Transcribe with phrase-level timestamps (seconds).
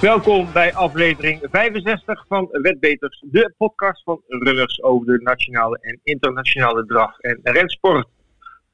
[0.00, 6.84] Welkom bij aflevering 65 van Wetbeters, de podcast van runners over de nationale en internationale
[6.86, 8.08] draf- en rensport.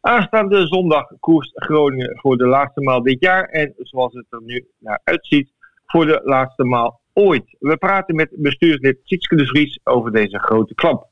[0.01, 4.67] Aanstaande zondag koerst Groningen voor de laatste maal dit jaar en zoals het er nu
[4.79, 5.53] naar uitziet,
[5.87, 7.57] voor de laatste maal ooit.
[7.59, 11.09] We praten met bestuurslid Sietske de Vries over deze grote klap.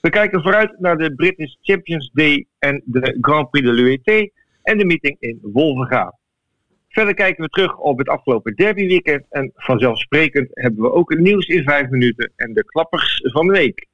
[0.00, 4.30] We kijken vooruit naar de British Champions Day en de Grand Prix de l'UET
[4.62, 6.20] en de meeting in Wolvenga.
[6.92, 11.46] Verder kijken we terug op het afgelopen derbyweekend en vanzelfsprekend hebben we ook het nieuws
[11.46, 13.86] in vijf minuten en de klappers van de week.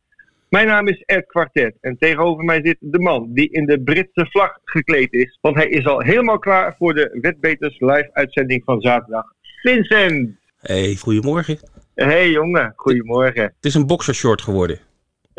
[0.48, 4.26] Mijn naam is Ed Quartet en tegenover mij zit de man die in de Britse
[4.30, 8.80] vlag gekleed is, want hij is al helemaal klaar voor de Wetbeters live uitzending van
[8.80, 9.24] zaterdag.
[9.62, 10.30] Vincent!
[10.60, 11.58] Hey, goedemorgen.
[11.94, 13.42] Hey jongen, goedemorgen.
[13.42, 14.78] Het is een boxershort geworden.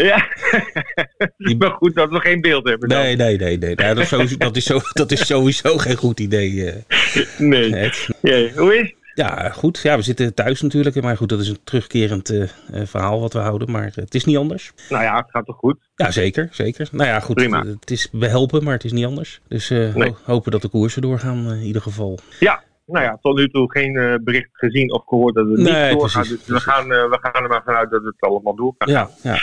[0.05, 0.27] Ja,
[1.17, 2.89] het is wel goed dat we geen beeld hebben.
[2.89, 3.57] Nee, nee, nee.
[3.57, 3.73] nee.
[3.75, 6.65] Ja, dat, is sowieso, dat, is zo, dat is sowieso geen goed idee.
[6.65, 7.91] eh, Nee.
[8.55, 8.97] Hoe is het?
[9.13, 9.79] Ja, goed.
[9.83, 11.01] Ja, we zitten thuis natuurlijk.
[11.01, 12.49] Maar goed, dat is een terugkerend eh, eh,
[12.85, 13.71] verhaal wat we houden.
[13.71, 14.71] Maar het is niet anders.
[14.89, 15.77] Nou ja, het gaat toch goed?
[15.95, 16.47] Ja, zeker.
[16.51, 16.87] Zeker.
[16.91, 17.35] Nou ja, goed.
[17.35, 17.65] Prima.
[17.65, 19.39] Het is behelpen, maar het is niet anders.
[19.47, 19.91] Dus Nee.
[19.93, 22.19] ho- hopen dat de koersen doorgaan in ieder geval.
[22.39, 25.89] Ja, nou ja, tot nu toe geen eh, bericht gezien of gehoord dat het Nee,
[25.89, 26.21] niet doorgaat.
[26.27, 28.89] precies, dus we gaan, eh, we gaan er maar vanuit dat het allemaal doorgaat.
[28.89, 29.31] Ja, ja.
[29.33, 29.39] En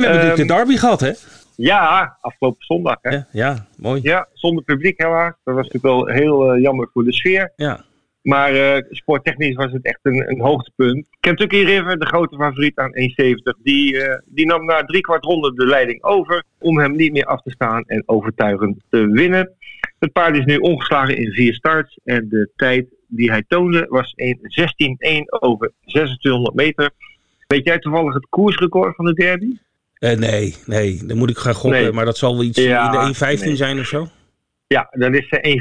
[0.00, 1.12] we hebben natuurlijk de derby gehad, hè?
[1.56, 2.96] Ja, afgelopen zondag.
[3.00, 3.10] Hè?
[3.10, 4.00] Ja, ja mooi.
[4.02, 5.32] Ja, zonder publiek helaas.
[5.44, 7.52] Dat was natuurlijk wel heel eh, jammer voor de sfeer.
[7.56, 7.84] Ja.
[8.22, 11.06] Maar eh, sporttechnisch was het echt een, een hoogtepunt.
[11.20, 13.96] Kentucky River, de grote favoriet aan 1,70, die,
[14.26, 17.50] die nam na drie kwart ronde de leiding over om hem niet meer af te
[17.50, 19.50] staan en overtuigend te winnen.
[20.02, 24.14] Het paard is nu ongeslagen in vier starts en de tijd die hij toonde was
[24.24, 24.34] 1.16.1
[25.28, 26.90] over 2600 meter.
[27.46, 29.56] Weet jij toevallig het koersrecord van de derby?
[29.94, 31.06] Eh, nee, nee.
[31.06, 31.82] Dan moet ik gaan gokken.
[31.82, 31.92] Nee.
[31.92, 33.56] Maar dat zal wel iets Ja, in de 1.15 nee.
[33.56, 34.08] zijn of zo?
[34.66, 35.54] Ja, dat is eh,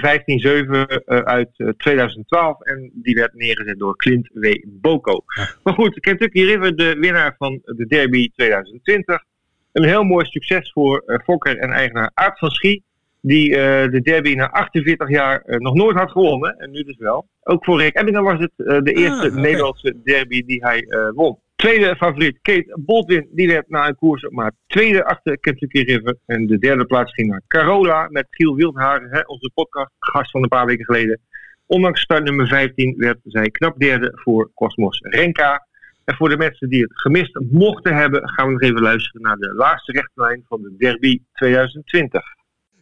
[0.66, 4.56] 1.15.7 eh, uit eh, 2012 en die werd neergezet door Clint W.
[4.66, 5.24] Boko.
[5.36, 5.50] Ja.
[5.64, 9.24] Maar goed, Kentucky River, de winnaar van de Derby 2020.
[9.72, 12.84] Een heel mooi succes voor eh, Fokker en eigenaar Aart van Schie.
[13.22, 16.58] Die eh, de Derby na 48 jaar eh, nog nooit had gewonnen.
[16.58, 17.28] En nu dus wel.
[17.44, 19.40] Ook voor Rick Ebbingen was het eh, de eerste oké.
[19.40, 21.40] Nederlandse Derby die hij won.
[21.56, 26.18] Tweede favoriet, Kate Baldwin, die werd na een koers op maar tweede achter Kentucky River.
[26.26, 30.42] En de derde plaats ging naar Carola met Giel Wildhagen, hè, onze podcast, gast van
[30.42, 31.20] een paar weken geleden.
[31.66, 35.68] Ondanks start nummer 15 werd zij knap derde voor Cosmos Renka.
[36.04, 39.38] En voor de mensen die het gemist mochten hebben, gaan we nog even luisteren naar
[39.38, 42.24] de laatste rechtlijn van de Derby 2020.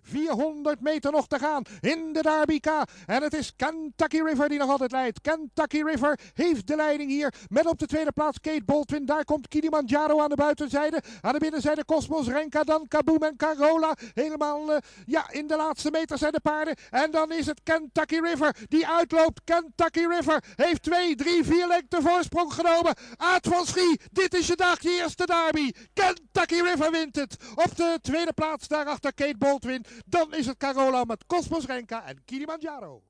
[0.09, 2.67] 400 meter nog te gaan in de Derby K.
[3.05, 5.21] En het is Kentucky River die nog altijd leidt.
[5.21, 7.33] Kentucky River heeft de leiding hier.
[7.47, 9.05] Met op de tweede plaats Kate Baldwin.
[9.05, 11.01] Daar komt Kilimanjaro aan de buitenzijde.
[11.21, 12.63] Aan de binnenzijde Cosmos Renka.
[12.63, 13.95] Dan Kaboom en Carola.
[14.13, 16.75] Helemaal eh, ja, in de laatste meter zijn de paarden.
[16.89, 19.41] En dan is het Kentucky River die uitloopt.
[19.43, 22.95] Kentucky River heeft 2, 3, 4 lengte voorsprong genomen.
[23.17, 25.71] Aad van Schie, dit is je dag, je eerste derby.
[25.93, 27.37] Kentucky River wint het.
[27.55, 29.85] Op de tweede plaats daarachter Kate Baldwin.
[30.05, 33.01] Dan is het Carola met Cosmos Renka en Kilimanjaro.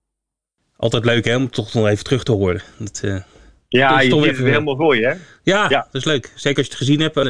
[0.78, 2.62] Altijd leuk hè, om toch nog even terug te horen.
[2.78, 3.18] Dat, eh,
[3.68, 5.14] Ja, Dat is je ziet even- het helemaal voor je, hè?
[5.44, 5.82] ja, Ja.
[5.92, 6.32] dat is leuk.
[6.36, 7.24] Zeker als je het gezien hebt, eh,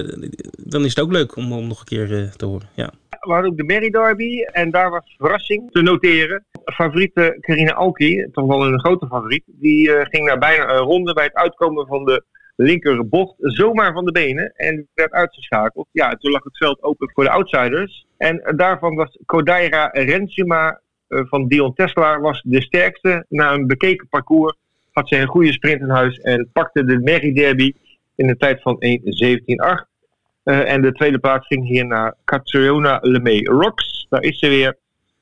[0.57, 2.69] dan is het ook leuk om, om nog een keer eh, te horen.
[2.75, 2.91] Ja.
[3.09, 6.45] We hadden ook de Merry Derby en daar was verrassing te noteren.
[6.65, 11.13] Favoriete Carina Alki, toch wel een grote favoriet, die eh, ging naar bijna een ronde
[11.13, 12.23] bij het uitkomen van de
[12.61, 15.87] linkerbocht zomaar van de benen en werd uitgeschakeld.
[15.91, 18.05] Ja, toen lag het veld open voor de outsiders.
[18.17, 23.25] En daarvan was Kodaira Rensima eh, van Dion Tesla was de sterkste.
[23.29, 24.57] Na een bekeken parcours
[24.91, 27.73] had ze een goede sprint in huis en pakte de Merry Derby
[28.15, 29.87] in de tijd van 1.17.8.
[30.43, 34.05] Eh, en de tweede plaats ging hier naar Catriona Lemay Rocks.
[34.09, 34.77] Daar is ze weer.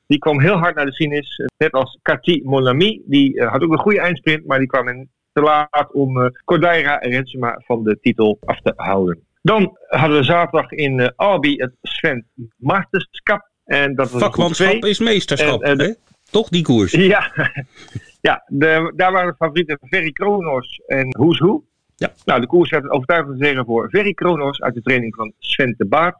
[0.06, 1.36] Die kwam heel hard naar de finish.
[1.58, 3.02] Net als Cathy Monami.
[3.06, 4.46] Die eh, had ook een goede eindsprint.
[4.46, 8.72] Maar die kwam in te laat om eh Cordaira Rensema van de titel af te
[8.76, 9.26] houden.
[9.42, 12.26] Dan hadden we zaterdag in eh Albi het Sven
[12.56, 13.50] Masterschap.
[13.64, 15.62] En dat was Vakmanschap is meesterschap.
[15.62, 15.92] En, eh, hè?
[16.30, 16.92] Toch die koers?
[17.14, 17.32] Ja,
[18.20, 21.62] ja de, daar waren de favorieten Ferry Kronos en Who.
[21.96, 22.12] Ja.
[22.24, 25.74] Nou, de koers werd een overtuigende zege voor Ferry Kronos uit de training van Sven
[25.78, 26.16] de Baart.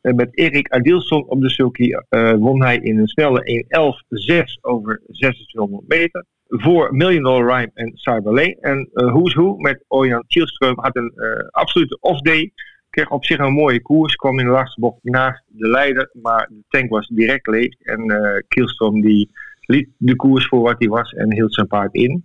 [0.00, 1.90] En met Erik Adilson op de sulky
[2.38, 6.24] won hij in een snelle 1.11.6 over 2600 meter.
[6.48, 8.56] Voor Million Dollar Rhyme en Cyberlay.
[8.60, 12.52] En eh Who's Who met Orjan Kielström had een eh, absolute off-day.
[12.90, 14.14] Kreeg op zich een mooie koers.
[14.14, 16.10] Kwam in de laatste bocht naast de leider.
[16.22, 17.74] Maar de tank was direct leeg.
[17.80, 19.30] En eh Kielström die
[19.60, 22.24] liet de koers voor wat hij was en hield zijn paard in.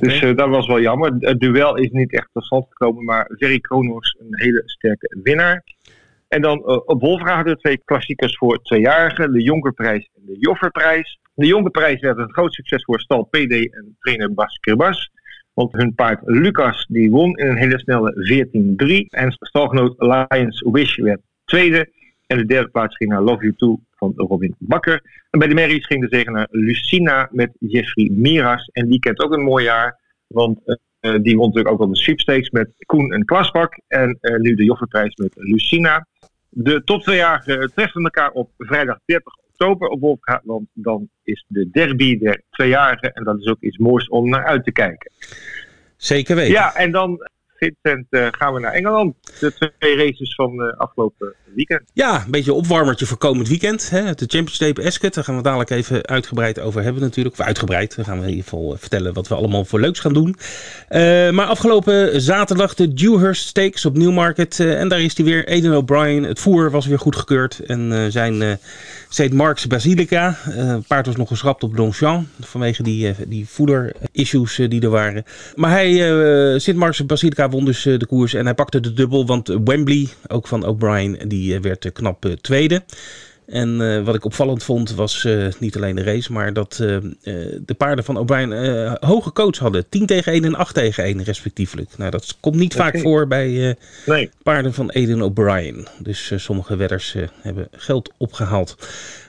[0.00, 1.12] Dus dat was wel jammer.
[1.18, 5.64] Het duel is niet echt tot stand gekomen, maar Ferry Kronos een hele sterke winnaar.
[6.34, 9.32] En dan eh, op Wolfra hadden we twee klassiekers voor tweejarigen.
[9.32, 11.18] De Jonkerprijs en de Jofferprijs.
[11.34, 15.10] De Jonkerprijs werd een groot succes voor Stal PD en trainer Bas Kirbas.
[15.52, 18.46] Want hun paard Lucas die won in een hele snelle
[19.06, 19.06] 14-3.
[19.08, 21.88] En stalgenoot Lions Wish werd tweede.
[22.26, 25.02] En de derde plaats ging naar Love You Too van Robin Bakker.
[25.30, 28.70] En bij de Merries ging de zegen naar Lucina met Jeffrey Miras.
[28.72, 29.98] En die kent ook een mooi jaar.
[30.26, 33.80] Want uh, die won natuurlijk ook al de sweepstakes met Koen en Klasbak.
[33.86, 36.06] En uh, nu de Joffreprijs met Lucina.
[36.56, 40.40] De top tweejarigen treffen elkaar op vrijdag 30 oktober op Wolfga.
[40.44, 43.12] Want dan is de derby der tweejarigen.
[43.12, 45.12] En dat is ook iets moois om naar uit te kijken.
[45.96, 46.52] Zeker weten.
[46.52, 49.14] Ja, en dan Vincent, uh, gaan we naar Engeland.
[49.40, 51.82] De twee races van uh, afgelopen weekend.
[51.92, 53.90] Ja, een beetje opwarmertje voor komend weekend.
[53.90, 54.14] Hè?
[54.14, 57.38] De Champions Ascot, daar gaan we dadelijk even uitgebreid over hebben natuurlijk.
[57.38, 60.12] Of uitgebreid, dan gaan we in ieder geval vertellen wat we allemaal voor leuks gaan
[60.12, 60.36] doen.
[60.90, 64.60] Uh, maar afgelopen zaterdag de Dewhurst Stakes op Newmarket.
[64.60, 66.22] en daar is hij weer, Aiden O'Brien.
[66.22, 67.58] Het voer was weer goedgekeurd.
[67.58, 68.58] En zijn
[69.08, 69.32] St.
[69.32, 70.38] Mark's Basilica.
[70.86, 72.26] Paard was nog geschrapt op Longchamp.
[72.40, 75.24] Vanwege die, die voeder-issues die er waren.
[75.54, 76.74] Maar hij, St.
[76.74, 78.34] Mark's Basilica won dus de koers.
[78.34, 82.82] En hij pakte de dubbel, want Wembley, ook van O'Brien, die werd knap tweede.
[83.46, 86.96] En uh, wat ik opvallend vond was uh, niet alleen de race, maar dat uh,
[87.64, 88.52] de paarden van O'Brien
[89.00, 89.88] hoge coach hadden.
[89.88, 91.90] 10 tegen 1 en 8 tegen 1 respectieflijk.
[91.96, 92.90] Nou, dat komt niet okay.
[92.90, 93.76] vaak voor bij
[94.06, 94.30] nee.
[94.42, 95.86] paarden van Eden O'Brien.
[95.98, 98.76] Dus sommige wedders hebben geld opgehaald.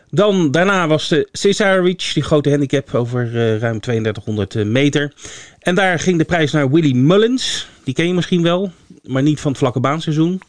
[0.10, 5.14] Dan, daarna was de Cesar Reach, die grote handicap over ruim 3200 meter.
[5.60, 7.68] En daar ging de prijs naar Willy Mullins.
[7.84, 8.72] Die ken je misschien wel,
[9.04, 10.42] maar niet van het vlakke baanseizoen.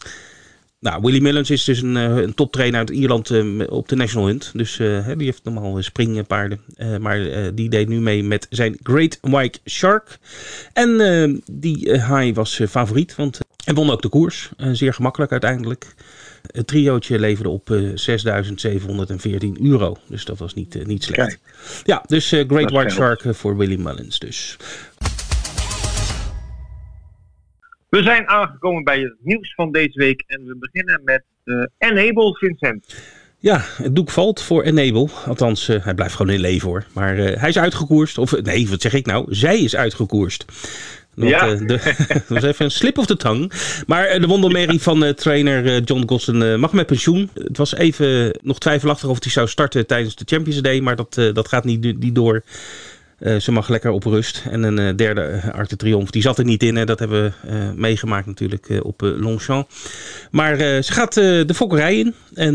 [0.80, 3.30] Nou, Willy Mullins is dus een, een toptrainer uit Ierland
[3.68, 4.50] op de National Hunt.
[4.54, 6.60] Dus die heeft normaal springpaarden.
[6.76, 7.20] Uh, maar
[7.54, 10.18] die deed nu mee met zijn Great White Shark.
[10.72, 14.50] En die High was favoriet, want hij won ook de koers.
[14.72, 15.94] zeer gemakkelijk uiteindelijk.
[16.46, 17.76] Het triootje leverde op 6.714
[19.62, 19.96] euro.
[20.06, 21.28] Dus dat was niet, niet slecht.
[21.28, 21.40] Kijk.
[21.84, 24.56] Ja, dus Great White Shark voor Willy Mullins dus.
[27.88, 31.22] We zijn aangekomen bij het nieuws van deze week en we beginnen met
[31.78, 32.84] Enable Vincent.
[33.38, 35.08] Ja, het doek valt voor Enable.
[35.26, 36.84] Althans, uh, hij blijft gewoon in leven hoor.
[36.92, 38.18] Maar uh, hij is uitgekoerst.
[38.18, 39.34] Of nee, wat zeg ik nou?
[39.34, 40.44] Zij is uitgekoerst.
[41.16, 41.48] Want, ja.
[41.48, 43.50] Uh, de, dat was even een slip of the tongue.
[43.86, 47.30] Maar de wondermerrie van trainer John Gossen mag met pensioen.
[47.34, 50.80] Het was even nog twijfelachtig of hij zou starten tijdens de Champions Day.
[50.80, 52.42] Maar dat, dat gaat niet, niet door.
[53.18, 54.42] Uh, ze mag lekker op rust.
[54.50, 56.76] En een uh, derde Arc de Triomphe, die zat er niet in.
[56.76, 56.84] Hè.
[56.84, 59.68] Dat hebben we uh, meegemaakt natuurlijk op Longchamp.
[60.30, 62.14] Maar ze gaat de fokkerij in.
[62.34, 62.54] En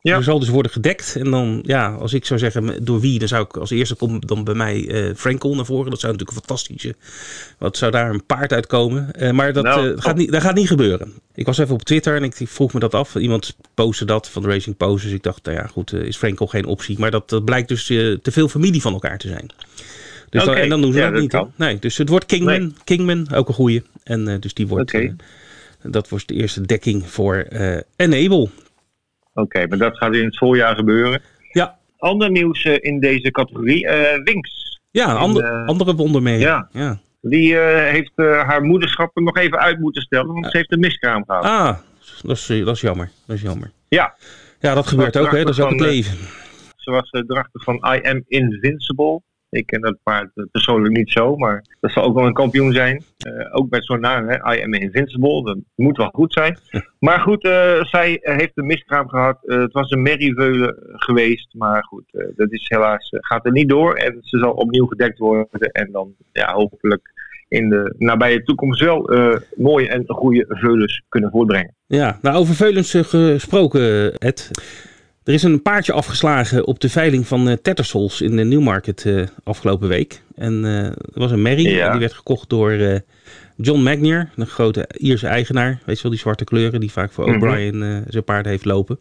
[0.00, 0.16] ja.
[0.16, 1.16] er zal dus worden gedekt.
[1.18, 4.28] En dan, ja, als ik zou zeggen door wie, dan zou ik als eerste komt
[4.28, 5.90] dan bij mij Frankel naar voren.
[5.90, 6.94] Dat zou natuurlijk een fantastische...
[7.58, 9.10] Wat zou daar een paard uitkomen.
[9.34, 11.12] maar dat, nou, gaat niet, dat gaat niet gebeuren.
[11.34, 13.14] Ik was even op Twitter en ik vroeg me dat af.
[13.14, 15.04] Iemand postte dat van de Racing Post.
[15.04, 16.98] Dus ik dacht, nou ja goed, is Frankel geen optie.
[16.98, 19.50] Maar dat, dat blijkt dus te veel familie van elkaar te zijn.
[20.30, 20.54] Dus okay.
[20.54, 21.30] dan, en dan doen ze ja, dat, niet.
[21.30, 21.52] Kan.
[21.56, 22.60] Nee, dus het wordt Kingman.
[22.60, 22.72] Nee.
[22.84, 23.82] Kingman, ook een goeie.
[24.04, 24.94] En uh, dus die wordt.
[24.94, 25.04] Okay.
[25.04, 25.12] Uh,
[25.82, 28.42] dat wordt de eerste dekking voor uh, Enable.
[28.42, 28.50] Oké,
[29.32, 31.22] okay, maar dat gaat in het voorjaar gebeuren.
[31.52, 31.78] Ja.
[31.98, 33.88] Ander nieuws in deze categorie:
[34.24, 34.80] Winks.
[34.90, 36.38] Ja, ander, andere wonder mee.
[36.38, 36.68] Ja.
[36.72, 36.98] ja.
[37.20, 41.24] Die heeft haar moederschap er nog even uit moeten stellen, want ze heeft een miskraam
[41.26, 41.44] gehad.
[41.44, 41.76] Ah,
[42.22, 43.10] dat is, dat is jammer.
[43.26, 43.70] Dat is jammer.
[43.88, 44.14] Ja.
[44.60, 45.44] Ja, dat gebeurt ook, hè?
[45.44, 46.16] Dat is ook het leven.
[46.76, 49.22] Ze was de drachter van I Am Invincible.
[49.56, 53.02] Ik ken dat paard persoonlijk niet zo, maar dat zal ook wel een kampioen zijn.
[53.26, 56.58] Uh, ook met zo'n naam, hè, I am invincible, dat moet wel goed zijn.
[56.98, 59.38] Maar goed, uh, zij heeft een miskraam gehad.
[59.42, 62.04] Uh, het was een merrieveulen geweest, maar goed,
[62.36, 63.94] dat is helaas, gaat er niet door.
[63.94, 67.14] En ze zal opnieuw gedekt worden en dan ja, hopelijk
[67.48, 69.10] in de nabije toekomst wel
[69.56, 71.74] mooie en goede veulens kunnen voortbrengen.
[71.86, 74.50] Ja, nou over veulens gesproken, Ed.
[75.26, 79.22] Er is een paardje afgeslagen op de veiling van uh, Tattersalls in de Newmarket uh,
[79.44, 80.22] afgelopen week.
[80.34, 81.90] En uh, er was een merrie, ja.
[81.90, 83.02] die werd gekocht door
[83.56, 85.80] John Magnier, een grote Ierse eigenaar.
[85.86, 87.42] Weet je wel, die zwarte kleuren die vaak voor mm -hmm.
[87.42, 88.96] O'Brien zijn paard heeft lopen.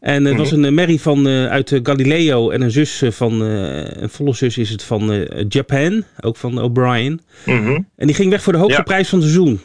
[0.00, 0.36] En het mm -hmm.
[0.36, 4.82] was een merrie van, uit Galileo en een zus van, een volle zus is het
[4.82, 7.20] van Japan, ook van O'Brien.
[7.44, 7.88] Mm -hmm.
[7.96, 8.84] En die ging weg voor de hoogste ja.
[8.84, 9.60] prijs van het seizoen.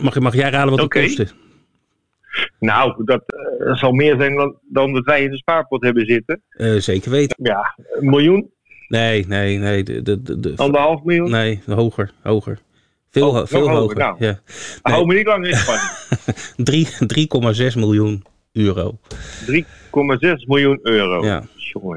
[0.00, 1.02] Mag, mag jij raden wat okay.
[1.02, 1.34] het kostte?
[2.58, 3.22] Nou, dat
[3.58, 6.42] uh, zal meer zijn dan, dan dat wij in de spaarpot hebben zitten.
[6.50, 7.36] Uh, zeker weten.
[7.42, 8.50] Ja, een miljoen?
[8.88, 9.82] Nee, nee, nee.
[9.82, 11.30] De, de, de, de, Anderhalf miljoen?
[11.30, 12.58] Nee, hoger, hoger.
[13.10, 13.76] Veel, oh, veel hoger.
[13.76, 13.96] hoger.
[13.96, 14.26] Nou, ja.
[14.26, 14.94] nee.
[14.94, 15.90] Hou me niet lang in spanning.
[17.72, 18.98] 3,6 miljoen euro.
[19.50, 19.62] 3,6
[20.46, 21.24] miljoen euro.
[21.24, 21.42] Ja.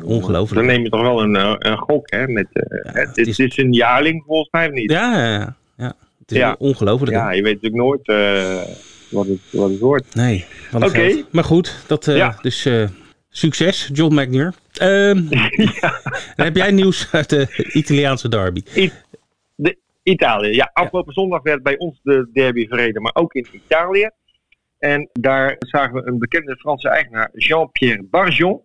[0.04, 0.56] Ongelooflijk.
[0.62, 2.28] Dan neem je toch wel een, een gok, hè?
[2.28, 3.40] Met, uh, ja, het, het, is...
[3.40, 3.58] is...
[3.58, 4.92] een jaarling volgens mij niet.
[4.92, 5.96] Ja, ja, ja.
[6.20, 6.56] Het is ja.
[6.60, 7.12] ongelooflijk.
[7.12, 8.08] Ja, je weet natuurlijk nooit
[9.10, 10.16] wat het, wat het wordt.
[10.16, 10.86] Nee, Oké.
[10.86, 11.26] Okay.
[11.32, 12.38] Maar goed, dat, uh, ja.
[12.42, 12.88] dus uh,
[13.30, 14.54] succes, John McNear.
[14.82, 15.28] Um,
[15.82, 16.02] ja.
[16.46, 18.64] heb jij nieuws uit de Italiaanse derby?
[18.76, 18.92] I
[19.56, 20.70] de Italië, ja.
[20.74, 24.10] Afgelopen zondag werd bij ons de derby verreden, maar ook in Italië.
[24.80, 28.62] En daar zagen we een bekende Franse eigenaar, Jean-Pierre Barjon.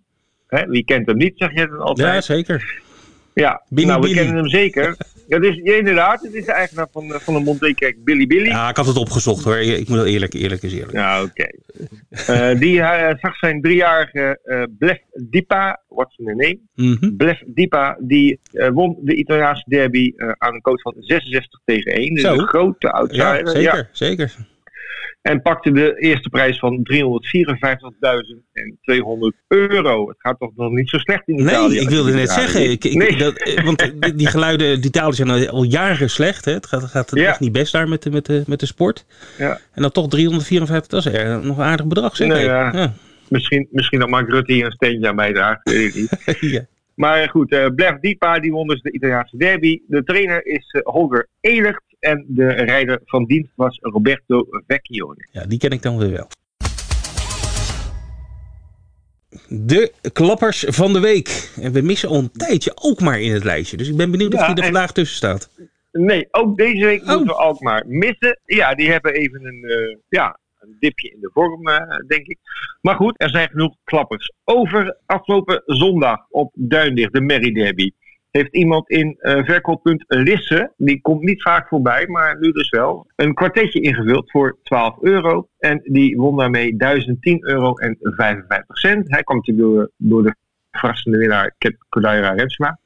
[0.46, 2.14] Hè, wie kent hem niet, zeg je het altijd?
[2.14, 2.82] Ja, zeker.
[3.34, 4.96] Ja, Billy nou, we kennen hem zeker.
[5.26, 8.46] Ja, dus, ja, inderdaad, het is de eigenaar van, de- van de Montekerk, Billy Billy.
[8.46, 9.56] Ja, ik had het opgezocht hoor.
[9.56, 10.92] Ik moet wel eerlijk, eerlijk is eerlijk.
[10.92, 11.46] Ja, oké.
[12.26, 16.58] Eh, die eh, zag zijn driejarige eh Blef Dipa, what's the name?
[16.74, 17.16] Mhm.
[17.16, 21.92] Blef Dipa, die eh, won de Italiaanse derby eh, aan een coach van 66 tegen
[21.92, 22.14] 1.
[22.14, 22.32] Dus Zo.
[22.32, 23.48] een grote Ja, outsider.
[23.48, 23.88] zeker, Ja.
[23.92, 24.34] zeker.
[25.24, 26.86] En pakte de eerste prijs van 354.200
[29.48, 30.08] euro.
[30.08, 31.74] Het gaat toch nog niet zo slecht in Italië?
[31.74, 32.70] Nee, ik wilde net zeggen.
[32.70, 33.16] Ik, ik, Nee.
[33.16, 36.44] dat, eh, want die- geluiden, die Italië zijn al- jaren slecht.
[36.44, 36.52] Hè?
[36.52, 37.28] Het gaat, gaat Ja.
[37.28, 39.06] echt niet best daar met de, met de, met de sport.
[39.38, 39.60] Ja.
[39.72, 42.16] En dan toch 354, dat is er nog een aardig bedrag.
[42.16, 42.28] Zeg.
[42.28, 42.44] Nee, hè?
[42.44, 42.72] ja.
[42.72, 42.92] Ja.
[43.28, 45.70] Misschien, misschien dat Mark Rutte hier een steentje aan bijdraagt.
[45.70, 46.10] Weet ik niet.
[46.52, 46.66] Ja.
[46.94, 49.80] Maar goed, eh Blef Dipa die won dus de Italiaanse derby.
[49.86, 51.82] De trainer is eh, Holger Elert.
[52.00, 55.28] En de rijder van dienst was Roberto Vecchione.
[55.32, 56.28] Ja, die ken ik dan weer wel.
[59.48, 61.50] De klappers van de week.
[61.60, 63.76] En we missen al een tijdje ook maar in het lijstje.
[63.76, 65.50] Dus ik ben benieuwd of Ja, die er vandaag tussen staat.
[65.92, 67.06] Nee, ook deze week Oh.
[67.08, 68.38] moeten we Alkmaar missen.
[68.44, 72.38] Ja, die hebben even een, eh, ja, een dipje in de vorm, eh, denk ik.
[72.80, 74.32] Maar goed, er zijn genoeg klappers.
[74.44, 77.90] Over afgelopen zondag op Duindicht, de Merry Derby.
[78.30, 83.06] Heeft iemand in eh verkooppunt Lisse, die komt niet vaak voorbij, maar nu dus wel,
[83.16, 85.48] een kwartetje ingevuld voor 12 euro.
[85.58, 89.10] En die won daarmee 1010 euro en 55 cent.
[89.10, 90.34] Hij kwam natuurlijk door, door de
[90.70, 92.78] verrassende winnaar Kep Kodaira Rensma.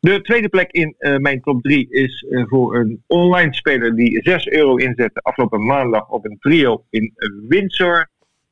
[0.00, 4.22] De tweede plek in eh, mijn top 3 is eh, voor een online speler die
[4.22, 7.12] 6 euro inzette afgelopen maandag op een trio in
[7.48, 8.08] Windsor.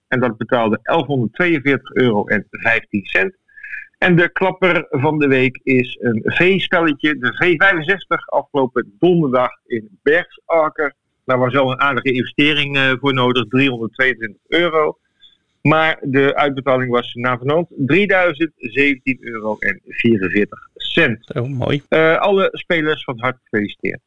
[0.09, 3.37] En dat betaalde 1142 euro en 15 cent.
[3.99, 10.95] En de klapper van de week is een V-spelletje, de V65, afgelopen donderdag in Bergsaker.
[11.25, 14.99] Daar was wel een aardige investering eh, voor nodig, 322 euro.
[15.69, 21.19] Maar de uitbetaling was na vanavond 3017 euro en 44 cent.
[21.21, 21.83] Zo, mooi.
[21.89, 24.01] Eh, alle spelers van harte gefeliciteerd.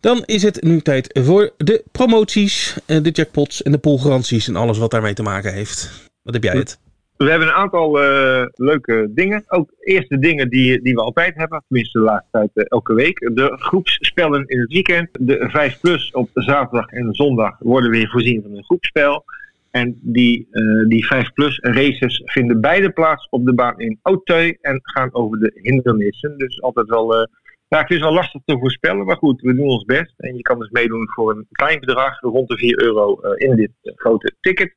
[0.00, 4.56] Dan is het nu tijd voor de promoties, eh, de jackpots en de poolgaranties en
[4.56, 6.10] alles wat daarmee te maken heeft.
[6.22, 6.78] Wat heb jij het?
[7.18, 9.44] We hebben een aantal eh, leuke dingen.
[9.46, 12.94] Ook eerst de dingen die, die we altijd hebben, tenminste de laatste tijd eh, elke
[12.94, 13.18] week.
[13.34, 15.08] De groepsspellen in het weekend.
[15.12, 19.24] De 5 plus op zaterdag en zondag worden weer voorzien van een groepspel.
[19.70, 24.56] En die, eh, die 5 plus races vinden beide plaats op de baan in Auteuil
[24.60, 26.38] en gaan over de hindernissen.
[26.38, 27.28] Dus altijd wel,
[27.68, 30.12] vind het wel lastig te voorspellen, maar goed, we doen ons best.
[30.16, 33.56] En je kan dus meedoen voor een klein bedrag, rond de 4 euro eh, in
[33.56, 34.74] dit eh, grote ticket.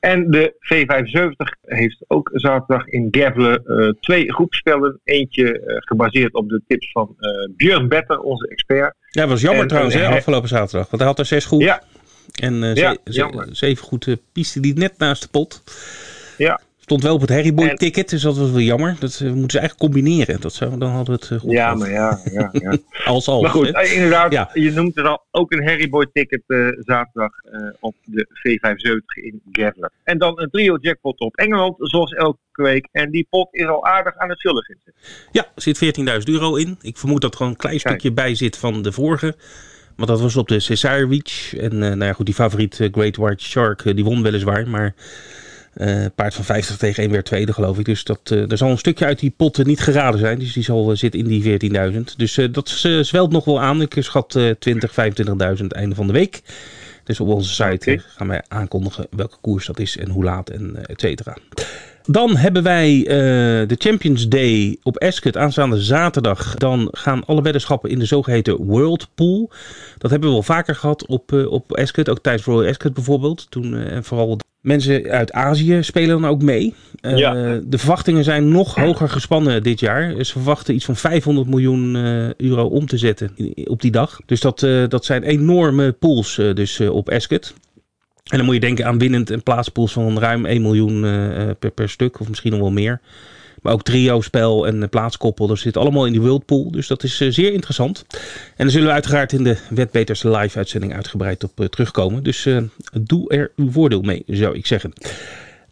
[0.00, 5.00] En de V75 heeft ook zaterdag in Gavle eh, twee groepspellen.
[5.04, 8.94] Eentje gebaseerd op de tips van eh Björn Better, onze expert.
[9.10, 10.90] Ja, was jammer En- trouwens, hè, en- afgelopen zaterdag.
[10.90, 11.62] Want hij had er zes goed.
[11.62, 11.82] Ja.
[12.40, 15.62] En Ja, ze- zeven goed eh, piste die net naast de pot.
[16.38, 16.60] Ja.
[16.90, 18.96] Stond wel op het Harryboy En- ticket, dus dat was wel jammer.
[18.98, 20.40] Dat eh, moeten ze eigenlijk combineren.
[20.40, 21.78] Dat zou, dan hadden we het eh, goed Ja, gehad.
[21.78, 22.76] maar ja, ja, ja.
[23.04, 23.42] Als als.
[23.42, 23.72] Maar goed, hè.
[23.72, 24.50] eh, inderdaad, Ja.
[24.54, 27.30] je noemt het al, ook een Harryboy ticket eh, zaterdag
[27.80, 29.90] op de V75 in Gavle.
[30.04, 32.88] En dan een trio jackpot op Engeland, zoals elke week.
[32.92, 34.76] En die pot is al aardig aan het vullen.
[35.32, 36.78] Ja, er zit 14.000 euro in.
[36.80, 37.88] Ik vermoed dat er gewoon een klein Kijk.
[37.88, 39.34] stukje bij zit van de vorige.
[39.96, 41.54] Want dat was op de Cesare Reach.
[41.54, 44.68] En nou ja, goed, die favoriet Great White Shark, die won weliswaar.
[44.68, 44.94] Maar
[45.80, 47.84] eh paard van 50 tegen 1 weer tweede, geloof ik.
[47.84, 50.38] Dus dat, eh, er zal een stukje uit die pot niet geraden zijn.
[50.38, 52.14] Dus die zal eh, zitten in die 14.000.
[52.16, 52.68] Dus dat
[53.02, 53.82] zwelt nog wel aan.
[53.82, 56.40] Ik schat eh 20, 25.000 einde van de week.
[57.04, 60.86] Dus op onze site gaan wij aankondigen welke koers dat is en hoe laat en
[60.86, 61.36] et cetera.
[62.02, 63.02] Dan hebben wij
[63.66, 66.54] de Champions Day op Ascot aanstaande zaterdag.
[66.54, 69.50] Dan gaan alle weddenschappen in de zogeheten World Pool.
[69.98, 72.08] Dat hebben we wel vaker gehad op, eh, op Ascot.
[72.08, 73.46] Ook tijdens Royal Ascot bijvoorbeeld.
[73.50, 76.74] Toen, en vooral mensen uit Azië spelen dan ook mee.
[77.00, 77.60] Eh, Ja.
[77.64, 80.24] De verwachtingen zijn nog hoger gespannen dit jaar.
[80.24, 83.30] Ze verwachten iets van 500 miljoen eh, euro om te zetten
[83.64, 84.20] op die dag.
[84.26, 87.54] Dus dat, eh, dat zijn enorme pools dus, op Ascot.
[88.24, 91.00] En dan moet je denken aan winnend en plaatspools van ruim 1 miljoen
[91.58, 93.00] per, per stuk, of misschien nog wel meer.
[93.62, 96.70] Maar ook trio-spel en plaatskoppel, dat zit allemaal in die Worldpool.
[96.70, 98.04] Dus dat is eh, zeer interessant.
[98.10, 98.18] En
[98.56, 102.22] daar zullen we uiteraard in de Wetbeters live uitzending uitgebreid op eh, terugkomen.
[102.22, 102.62] Dus eh,
[103.00, 104.92] doe er uw voordeel mee, zou ik zeggen.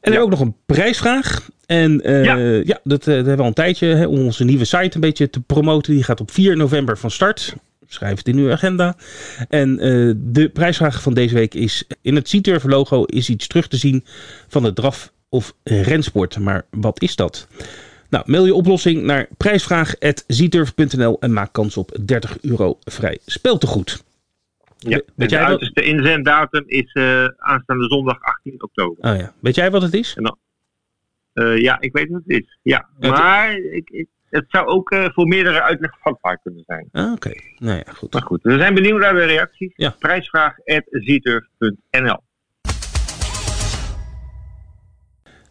[0.01, 1.49] En we ook nog een prijsvraag.
[1.67, 2.37] En Ja.
[2.37, 2.81] ja.
[2.85, 5.41] dat, dat hebben we al een tijdje hè, om onze nieuwe site een beetje te
[5.41, 5.93] promoten.
[5.93, 7.55] Die gaat op 4 november van start.
[7.87, 8.97] Schrijf het in uw agenda.
[9.49, 9.77] En
[10.17, 14.05] de prijsvraag van deze week is: in het Seaturf logo is iets terug te zien
[14.49, 16.39] van de draf of rensport.
[16.39, 17.49] Maar wat is dat?
[18.11, 24.05] Nou, mail je oplossing naar prijsvraag.zturf.nl en maak kans op 30 euro vrij speeltegoed.
[24.79, 29.11] Ja, Weet de jij wat- uiterste inzenddatum is eh, aanstaande zondag 18 oktober.
[29.13, 29.33] Oh ja.
[29.41, 30.17] Weet jij wat het is?
[31.33, 32.59] Eh, ja, ik weet wat het is.
[32.63, 36.89] Ja, Het- maar ik, ik- het zou ook eh, voor meerdere uitleg vatbaar kunnen zijn.
[36.93, 38.13] Ah, Oké, nou ja, goed.
[38.13, 39.73] Maar goed, we zijn benieuwd naar de reacties.
[39.77, 39.95] Ja.
[39.99, 42.19] Prijsvraag.zturf.nl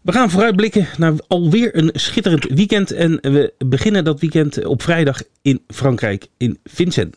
[0.07, 2.91] We gaan vooruitblikken naar alweer een schitterend weekend.
[2.91, 7.15] En we beginnen dat weekend op vrijdag in Frankrijk, in Vincennes.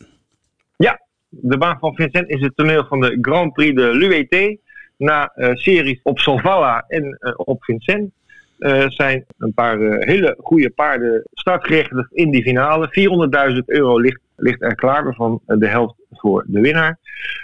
[1.28, 4.58] De baan van Vincent is het toneel van de Grand Prix de l'UET.
[4.96, 8.10] Na eh, series op Solvalla en eh, op Vincent
[8.58, 12.88] eh, zijn een paar hele goede paarden startgerechtigd in die finale.
[13.52, 16.98] 400.000 euro ligt, ligt er klaar, waarvan de helft voor de winnaar.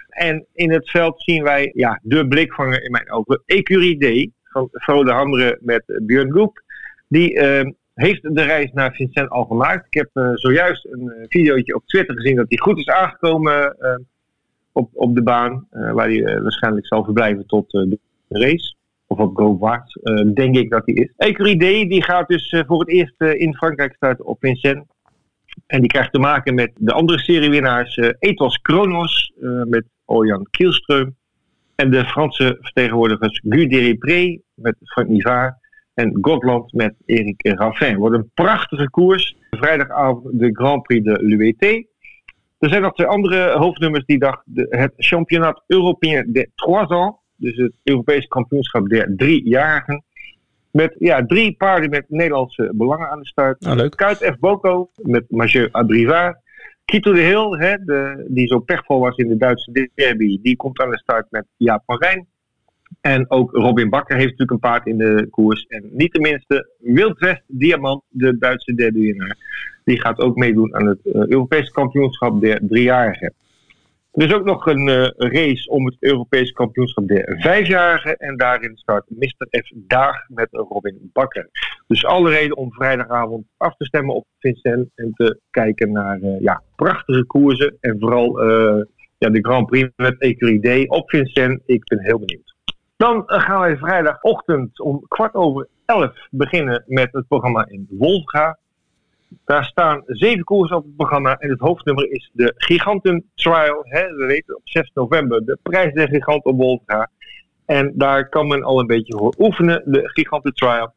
[0.09, 4.69] En in het veld zien wij ja, de blikvanger in mijn ogen, Ecurie D van
[4.73, 6.63] Frode Hamre met Björn Goep.
[7.09, 9.87] Die eh, heeft de reis naar Vincent al gemaakt.
[9.87, 13.77] Ik heb eh, zojuist een eh, videootje op Twitter gezien dat hij goed is aangekomen
[14.73, 15.67] op, op de baan.
[15.71, 17.99] waar hij waarschijnlijk zal verblijven tot de
[18.29, 18.75] race.
[19.07, 21.13] Of op Go eh, denk ik dat hij is.
[21.17, 24.85] Ecurie die gaat dus voor het eerst in Frankrijk starten op Vincent.
[25.67, 27.97] En die krijgt te maken met de andere seriewinnaars.
[28.19, 29.33] Ethos Kronos
[29.65, 31.26] met Orjan Kielström.
[31.77, 35.55] En de Franse vertegenwoordigers Guy Deripré met Frank Nivard.
[35.95, 37.97] En Gotland met Erik Raffin.
[37.97, 39.37] Wordt een prachtige koers.
[39.51, 41.87] Vrijdagavond de Grand Prix de l'UET.
[42.59, 44.43] Er zijn nog twee andere hoofdnummers die dag.
[44.55, 47.17] Het Championnat Européen des Trois Ans.
[47.37, 50.05] Dus het Europees kampioenschap der driejarigen.
[50.71, 53.65] Met ja, drie paarden met Nederlandse belangen aan de start.
[53.65, 53.97] Leuk.
[53.97, 54.39] Kuit F.
[54.39, 56.39] Boko met Mathieu Abrivard.
[56.87, 60.81] Kito de Hill, hè, de, die zo pechvol was in de Duitse derby, die komt
[60.81, 62.27] aan de start met Jaap van Rijn.
[63.01, 65.67] En ook Robin Bakker heeft natuurlijk een paard in de koers.
[65.67, 69.37] En niet tenminste Wildwest Diamant, de Duitse derdewinnaar.
[69.85, 73.35] Die gaat ook meedoen aan het eh, Europese kampioenschap der driejarigen.
[74.17, 78.17] Er is ook nog een eh, race om het Europese kampioenschap der vijfjarigen.
[78.17, 79.47] En daarin start Mr.
[79.51, 79.71] F.
[79.75, 81.49] Daag met Robin Bakker.
[81.87, 84.89] Dus alle reden om vrijdagavond af te stemmen op Vincent.
[84.95, 87.77] En te kijken naar eh, ja, prachtige koersen.
[87.81, 88.85] En vooral eh,
[89.19, 91.63] ja, de Grand Prix met Ecurie D op Vincent.
[91.67, 92.55] Ik ben heel benieuwd.
[92.97, 98.59] Dan gaan wij vrijdagochtend om kwart over elf beginnen met het programma in Wolfga.
[99.45, 103.81] Daar staan zeven koersen op het programma en het hoofdnummer is de Giganten Trial.
[103.83, 107.11] Hè, we weten op 6 november de prijs der giganten op Wolfga.
[107.65, 110.93] En daar kan men al een beetje voor oefenen, de Giganten Trial.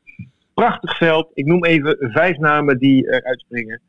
[0.53, 1.31] Prachtig veld.
[1.33, 3.81] Ik noem even vijf namen die eruit springen.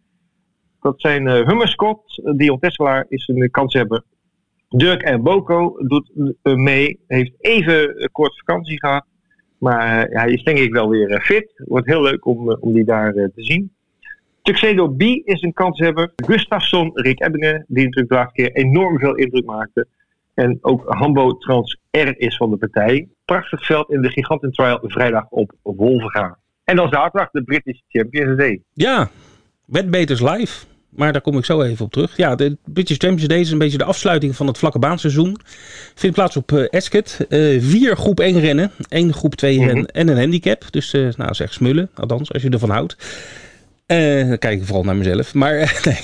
[0.80, 4.02] Dat zijn uh, Hummer Scott, Dion Tesselaar is een kanshebber.
[4.68, 9.04] Dirk en Boko doet uh, mee, heeft even uh, kort vakantie gehad.
[9.58, 11.62] Maar hij is denk ik wel weer fit.
[11.66, 13.72] Wordt heel leuk om, om die daar te zien.
[14.42, 16.12] Tuxedo B is een kanshebber.
[16.16, 19.86] Gustafsson, Rick Ebbingen, die natuurlijk de laatste keer enorm veel indruk maakte.
[20.34, 23.08] En ook Hambo Trans R is van de partij.
[23.24, 26.38] Prachtig veld in de Giganten Trial vrijdag op Wolvenga.
[26.64, 28.62] En dan zaterdag de British Champions Day.
[28.72, 29.10] Ja,
[29.64, 30.66] Wetbeters live.
[30.90, 32.16] Maar daar kom ik zo even op terug.
[32.16, 35.36] Ja, de British Champions Day is een beetje de afsluiting van het vlakke baanseizoen.
[35.94, 37.18] Vindt plaats op uh, Ascot.
[37.28, 38.70] Uh, vier groep 1 rennen.
[38.88, 39.68] één groep 2 mm -hmm.
[39.68, 40.64] rennen en een handicap.
[40.70, 42.96] Dus uh, nou zeg smullen, althans, als je ervan houdt.
[43.90, 45.34] Uh, dan kijk ik vooral naar mezelf.
[45.34, 45.98] Maar nee.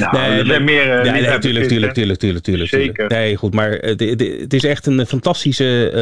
[0.00, 0.86] Nou, nee, er zijn meer.
[0.86, 2.70] Uh, nee, nee, tuurlijk, tuurlijk, tuurlijk, tuurlijk, tuurlijk.
[2.70, 3.08] Zeker.
[3.08, 3.54] Nee, goed.
[3.54, 4.00] Maar het,
[4.40, 5.92] het is echt een fantastische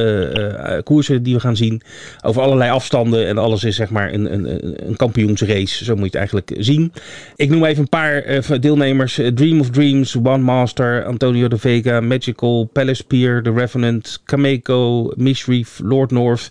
[0.68, 1.82] uh, koersen die we gaan zien.
[2.22, 3.26] Over allerlei afstanden.
[3.26, 5.84] En alles is zeg maar een, een, een kampioensrace.
[5.84, 6.92] Zo moet je het eigenlijk zien.
[7.36, 12.64] Ik noem even een paar deelnemers: Dream of Dreams, One Master, Antonio de Vega, Magical,
[12.72, 16.50] Palace Pier, The Revenant, Kameko, Mishreef, Lord North.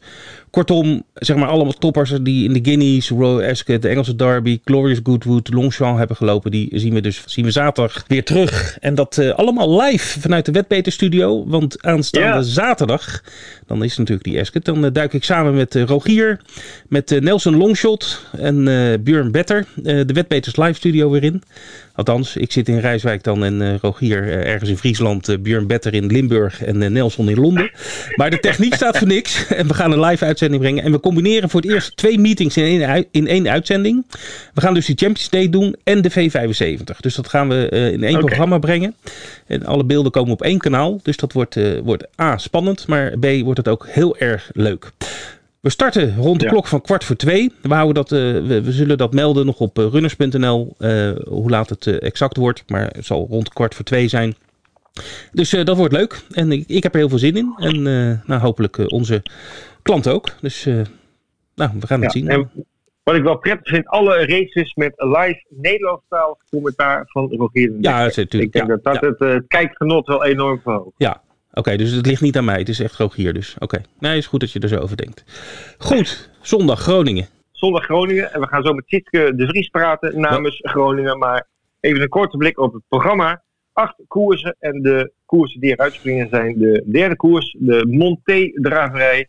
[0.51, 4.99] Kortom, zeg maar allemaal toppers die in de Guineas, Royal Ascot, de Engelse Derby, Glorious
[5.03, 6.51] Goodwood, Longchamp hebben gelopen.
[6.51, 8.77] Die zien we dus zien we zaterdag weer terug.
[8.79, 11.47] En dat uh, allemaal live vanuit de Wetbeter Studio.
[11.47, 12.43] Want aanstaande yeah.
[12.43, 13.23] zaterdag,
[13.67, 14.65] dan is natuurlijk die Ascot.
[14.65, 16.39] Dan uh, duik ik samen met uh, Rogier,
[16.88, 18.63] met Nelson Longshot en
[19.03, 21.43] Björn Better de Wetbeters Live Studio weer in.
[21.99, 25.67] Althans, ik zit in Rijswijk dan en uh, Rogier uh, ergens in Friesland, uh, Björn
[25.67, 27.71] Better in Limburg en Nelson in Londen.
[28.15, 30.83] Maar de techniek staat voor niks en we gaan een live uitzending brengen.
[30.83, 34.05] En we combineren voor het eerst twee meetings in één, in één uitzending.
[34.53, 36.95] We gaan dus die Champions Day doen en de V75.
[36.99, 38.25] Dus dat gaan we in één okay.
[38.25, 38.95] programma brengen.
[39.47, 40.99] En alle beelden komen op één kanaal.
[41.03, 44.91] Dus dat wordt, wordt A, spannend, maar B, wordt het ook heel erg leuk.
[45.61, 46.51] We starten rond de ja.
[46.51, 47.53] klok van kwart voor twee.
[47.61, 51.49] We, houden dat, uh, we, we, zullen dat melden nog op uh, runners.nl, uh, hoe
[51.49, 52.63] laat het exact wordt.
[52.67, 54.35] Maar het zal rond kwart voor twee zijn.
[55.31, 56.21] Dus dat wordt leuk.
[56.31, 57.53] En ik, ik, heb er heel veel zin in.
[57.57, 57.83] En
[58.25, 59.23] nou, hopelijk onze
[59.81, 60.29] klant ook.
[60.41, 60.65] Dus
[61.55, 62.29] nou, we gaan het ja, zien.
[62.29, 62.49] En
[63.09, 67.73] wat ik wel prettig vind, alle races met live Nederlandstalig commentaar van Rogier.
[67.81, 68.55] Ja, dat is natuurlijk.
[68.55, 70.93] Ik denk ja, dat dat eh, het kijkgenot wel enorm verhoogt.
[70.97, 71.21] Ja,
[71.53, 72.59] oké, dus het ligt niet aan mij.
[72.59, 73.55] Het is echt Rogier dus.
[73.59, 75.23] Oké, nee, is goed dat je er zo over denkt.
[75.77, 77.27] Goed, zondag Groningen.
[77.51, 78.33] Zondag Groningen.
[78.33, 81.17] En we gaan zo met Tjitske de Vries praten namens Groningen.
[81.17, 81.47] Maar
[81.79, 83.41] even een korte blik op het programma.
[83.73, 89.27] Acht koersen en de koersen die eruit springen zijn de derde koers, de Monté-draverij.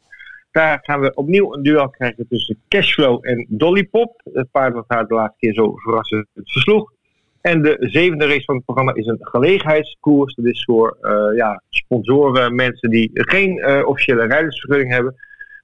[0.50, 4.20] Daar gaan we opnieuw een duel krijgen tussen Cashflow en Dolly Pop.
[4.32, 6.92] Het paard dat haar de laatste keer zo verrassend versloeg.
[7.40, 10.34] En de zevende race van het programma is een gelegenheidskoers.
[10.34, 15.14] Dat is voor eh, ja, sponsoren, mensen die geen eh, officiële rijdersvergunning hebben.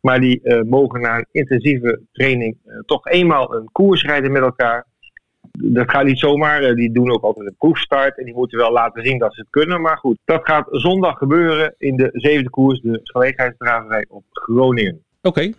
[0.00, 4.86] Maar die eh, mogen na een intensieve training toch eenmaal een koers rijden met elkaar.
[5.52, 6.74] Dat gaat niet zomaar.
[6.74, 8.18] die doen ook altijd een proefstart.
[8.18, 9.80] En die moeten wel laten zien dat ze het kunnen.
[9.80, 12.80] Maar goed, dat gaat zondag gebeuren in de zevende koers.
[12.80, 15.02] De gelegenheidsdraverij op Groningen.
[15.22, 15.52] Oké.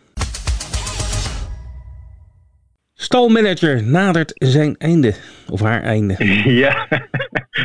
[3.00, 5.14] Stalmanager nadert zijn einde.
[5.50, 6.16] Of haar einde.
[6.64, 6.88] ja,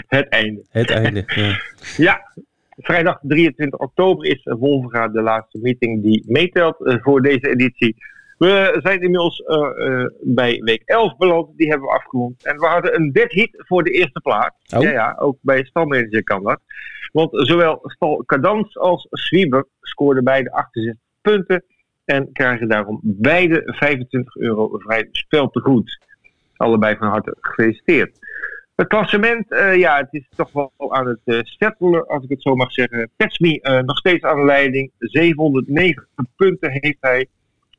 [0.06, 0.64] het einde.
[0.70, 1.24] Het einde.
[1.26, 1.60] Ja.
[2.06, 2.32] Ja,
[2.76, 7.96] vrijdag 23 oktober is Wolvera de laatste meeting die meetelt eh, voor deze editie.
[8.38, 12.44] We zijn inmiddels eh, eh, bij week 11 beland, die hebben we afgerond.
[12.44, 14.74] En we hadden een dead hit voor de eerste plaats.
[14.74, 14.82] Oh.
[14.82, 16.60] Ja, ja, ook bij stalmanager kan dat.
[17.12, 21.64] Want zowel Stal Cadans als Swieber scoorden beide 68 punten.
[22.04, 25.98] En krijgen daarom beide 25 euro vrij speltegoed.
[26.56, 28.18] Allebei van harte gefeliciteerd.
[28.74, 32.42] Het klassement, eh, ja, het is toch wel aan het eh settelen, als ik het
[32.42, 33.10] zo mag zeggen.
[33.16, 34.90] Petsme eh, nog steeds aan de leiding.
[34.98, 37.26] 709 punten heeft hij.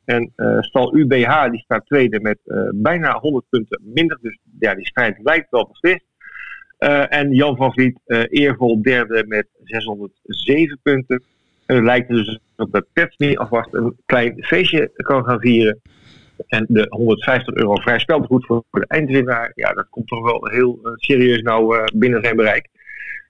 [0.06, 2.38] En Stal UBH die staat tweede met
[2.74, 4.18] bijna 100 punten minder.
[4.22, 6.06] Dus ja, die strijd lijkt wel beslist.
[7.10, 11.24] En Jan van Vliet eervol derde met 607 punten.
[11.66, 12.40] En het lijkt dus
[12.72, 15.82] dat Petsme alvast een klein feestje kan gaan vieren.
[16.48, 20.80] En de 150 euro vrij spelgoed voor de eindwinnaar, ja, dat komt toch wel heel
[20.84, 22.68] eh, serieus nou eh, binnen zijn bereik.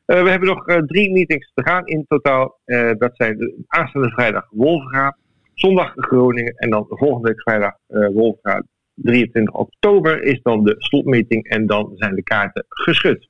[0.05, 2.59] Eh, we hebben nog drie meetings te gaan in totaal.
[2.97, 5.17] Dat zijn de aanstaande vrijdag Wolverga,
[5.53, 8.63] zondag Groningen en dan volgende week vrijdag eh Wolverga
[8.95, 13.29] 23 oktober is dan de slotmeeting en dan zijn de kaarten geschud.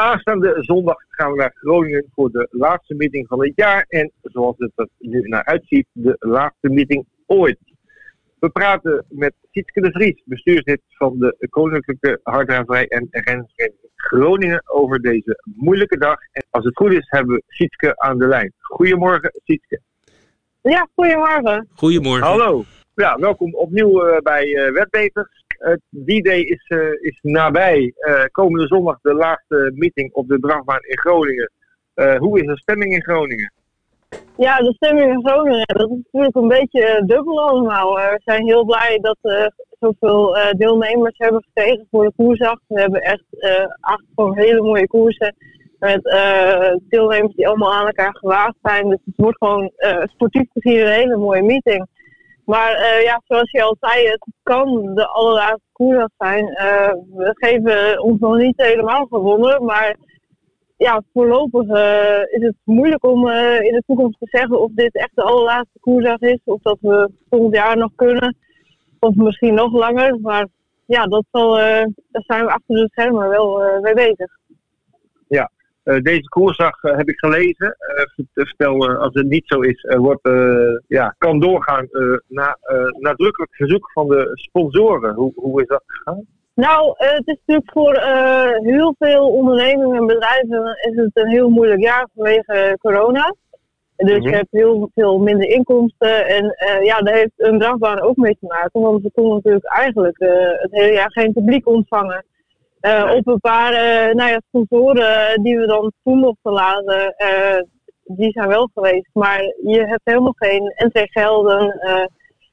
[0.00, 3.84] Aanstaande zondag gaan we naar Groningen voor de laatste meeting van het jaar.
[3.88, 7.58] En zoals het er nu naar uitziet, de laatste meeting ooit.
[8.38, 15.00] We praten met Sietske de Vries, bestuurslid van de Koninklijke Harddraverij en Renvereniging Groningen over
[15.00, 16.18] deze moeilijke dag.
[16.32, 18.52] En als het goed is, hebben we Sietske aan de lijn.
[18.58, 19.80] Goedemorgen, Sietske.
[20.62, 21.68] Ja, goedemorgen.
[21.74, 22.26] Goedemorgen.
[22.26, 22.64] Hallo.
[22.94, 25.46] Ja, welkom opnieuw eh, bij eh Wetbeters.
[25.58, 27.92] Het D-Day is, eh, is nabij.
[27.96, 31.50] Eh, komende zondag de laatste meeting op de drafbaan in Groningen.
[31.94, 33.52] Eh, hoe is de stemming in Groningen?
[34.36, 37.98] Ja, de stemming in Groningen, dat is natuurlijk een beetje eh, dubbel allemaal.
[37.98, 42.62] Eh, we zijn heel blij dat we zoveel eh, deelnemers hebben gekregen voor de koersacht.
[42.66, 45.34] We hebben echt eh, acht gewoon hele mooie koersen.
[45.78, 48.88] Met eh, deelnemers die allemaal aan elkaar gewaagd zijn.
[48.88, 51.86] Dus het wordt gewoon eh, sportief gezien een hele mooie meeting.
[52.48, 56.48] Maar eh, ja, zoals je al zei, het kan de allerlaatste koersdag zijn.
[56.48, 59.96] Eh, we geven ons nog niet helemaal gewonnen, maar
[60.76, 65.10] ja, voorlopig eh, is het moeilijk om in de toekomst te zeggen of dit echt
[65.14, 66.40] de allerlaatste koersdag is.
[66.44, 68.36] Of dat we volgend jaar nog kunnen.
[68.98, 70.20] Of misschien nog langer.
[70.20, 70.46] Maar
[70.86, 74.38] ja, dat zal, daar zijn we achter de schermen wel mee bezig.
[75.88, 77.76] Eh, deze koersdag eh, heb ik gelezen.
[77.78, 80.28] Eh, vert- vertel, als het niet zo is, wordt,
[80.86, 81.88] ja, kan doorgaan
[82.26, 82.56] na
[82.98, 85.14] nadrukkelijk verzoek van de sponsoren.
[85.14, 86.24] Hoe, hoe is dat gegaan?
[86.54, 87.94] Nou, het is natuurlijk voor
[88.62, 93.34] heel veel ondernemingen en bedrijven is het een heel moeilijk jaar vanwege corona.
[93.96, 94.28] Dus Mhm.
[94.28, 98.46] je hebt heel veel minder inkomsten en ja, daar heeft een drafbaan ook mee te
[98.46, 98.80] maken.
[98.80, 100.16] Want we konden natuurlijk eigenlijk
[100.58, 102.24] het hele jaar geen publiek ontvangen.
[102.80, 103.16] Eh, Nee.
[103.16, 107.62] Op een paar eh, nou ja, sponsoren die we dan toen mochten laten, eh,
[108.04, 109.10] die zijn wel geweest.
[109.12, 111.70] Maar je hebt helemaal geen entreegelden.
[111.80, 112.04] eh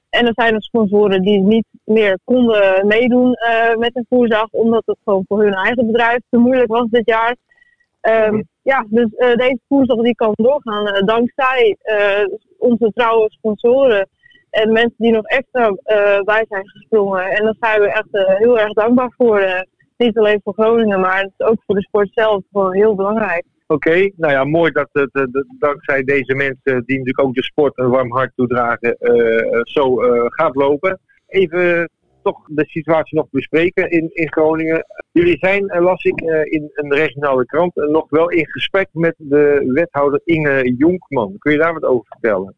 [0.09, 3.38] en er zijn er sponsoren die niet meer konden meedoen
[3.77, 7.35] met een koersdag, omdat het gewoon voor hun eigen bedrijf te moeilijk was dit jaar.
[8.01, 8.41] Ehm.
[8.61, 11.77] Ja, dus deze koersdag die kan doorgaan dankzij
[12.57, 14.09] onze trouwe sponsoren
[14.49, 15.71] en mensen die nog extra
[16.23, 17.23] bij zijn gesprongen.
[17.23, 19.65] En daar zijn we echt heel erg dankbaar voor.
[19.97, 22.95] Eh, niet alleen voor Groningen, maar het is ook voor de sport zelf gewoon heel
[22.95, 23.43] belangrijk.
[23.67, 25.23] Oké, nou ja, mooi dat het eh,
[25.60, 30.25] dankzij deze mensen, die natuurlijk ook de sport een warm hart toedragen, eh, zo eh,
[30.25, 30.99] gaat lopen.
[31.27, 31.89] Even
[32.25, 34.86] toch de situatie nog bespreken in, in Groningen.
[35.12, 38.88] Jullie zijn, eh, las ik eh, in een regionale krant, eh, nog wel in gesprek
[38.91, 41.36] met de wethouder Inge Jonkman.
[41.38, 42.55] Kun je daar wat over vertellen?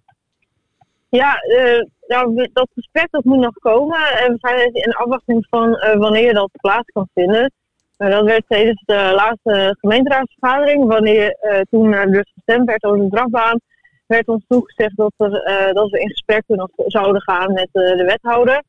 [1.10, 4.00] Ja, uh, nou, dat gesprek dat moet nog komen.
[4.00, 7.52] En we zijn in afwachting van uh, wanneer dat plaats kan vinden.
[7.98, 11.38] Uh, dat werd tijdens de laatste gemeenteraadsvergadering, wanneer
[11.70, 13.60] toen dus gestemd werd over de drafbaan,
[14.08, 18.64] werd ons toegezegd dat, er, dat we in gesprek nog zouden gaan met de wethouder.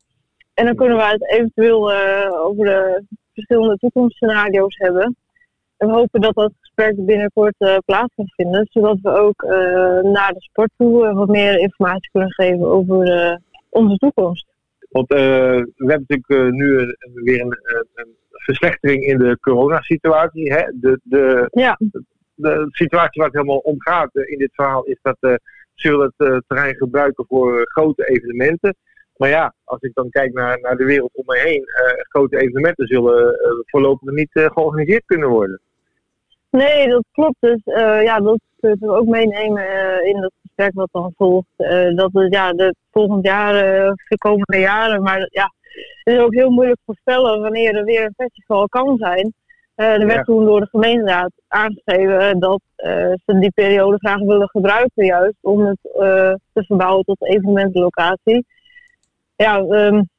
[0.53, 1.91] En dan kunnen we het eventueel
[2.33, 5.15] over de verschillende toekomstscenario's hebben.
[5.79, 9.51] En we hopen dat dat gesprek binnenkort uh, plaats kan vinden, zodat we ook uh,
[10.11, 13.39] naar de sport toe uh, wat meer informatie kunnen geven over
[13.69, 14.45] onze toekomst.
[14.89, 17.57] Want we hebben natuurlijk nu weer een,
[17.93, 20.53] een, verslechtering in de coronasituatie.
[20.53, 20.63] Hè?
[20.73, 21.75] De, de, ja.
[21.79, 22.03] de,
[22.35, 25.39] de, situatie waar het helemaal om gaat in dit verhaal is dat we
[25.73, 28.75] zullen het terrein gebruiken voor grote evenementen.
[29.15, 31.63] Maar ja, als ik dan kijk naar, naar de wereld om me heen,
[32.09, 35.61] grote evenementen zullen voorlopig niet georganiseerd kunnen worden.
[36.49, 37.35] Nee, dat klopt.
[37.39, 41.47] Dus uh, ja, dat kunnen we ook meenemen uh, in het gesprek wat dan volgt.
[41.57, 43.53] Uh, dat het ja, de volgend jaar,
[44.07, 45.53] de komende jaren, maar ja,
[46.03, 49.33] het is ook heel moeilijk voorspellen wanneer er weer een festival kan zijn.
[49.75, 55.37] er werd toen door de gemeenteraad aangegeven dat ze die periode graag willen gebruiken juist
[55.41, 55.77] om het
[56.53, 58.45] te verbouwen tot evenementenlocatie.
[59.35, 60.09] Ja, um,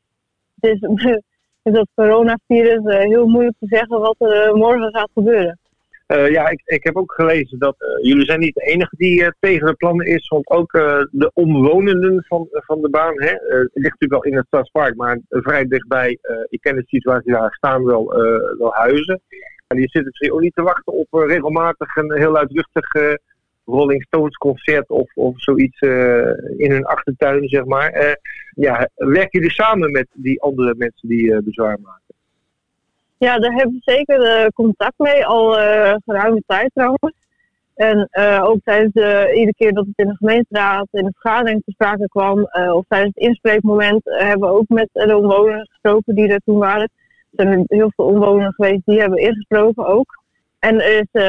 [0.60, 0.80] het is
[1.62, 5.59] met dat coronavirus heel moeilijk te zeggen wat er morgen gaat gebeuren.
[6.12, 9.20] Uh, ja, ik, ik heb ook gelezen dat uh, jullie zijn niet de enige die
[9.20, 10.28] uh, tegen de plannen is.
[10.28, 10.72] Want ook
[11.10, 15.20] de omwonenden van, van de baan, hè, het ligt natuurlijk wel in het Stadspark, maar
[15.28, 16.18] vrij dichtbij,
[16.48, 18.06] ik ken de situatie daar, staan wel,
[18.58, 19.20] wel huizen.
[19.66, 23.18] En die zitten misschien ook niet te wachten op regelmatig een heel luidruchtig
[23.64, 25.80] Rolling Stones concert of, of zoiets
[26.56, 28.16] in hun achtertuin, zeg maar.
[28.54, 31.99] ja, werken jullie samen met die andere mensen die bezwaar maken?
[33.26, 37.14] Ja, daar hebben we zeker uh, contact mee, al uh, geruime tijd trouwens.
[37.74, 41.62] En uh, ook tijdens de, iedere keer dat het in de gemeenteraad, in de vergadering
[41.64, 46.28] te sprake kwam, of tijdens het inspreekmoment, hebben we ook met de omwonenden gesproken die
[46.28, 46.90] er toen waren.
[47.36, 50.22] Er zijn heel veel omwonenden geweest die hebben ingesproken ook.
[50.58, 51.22] En er is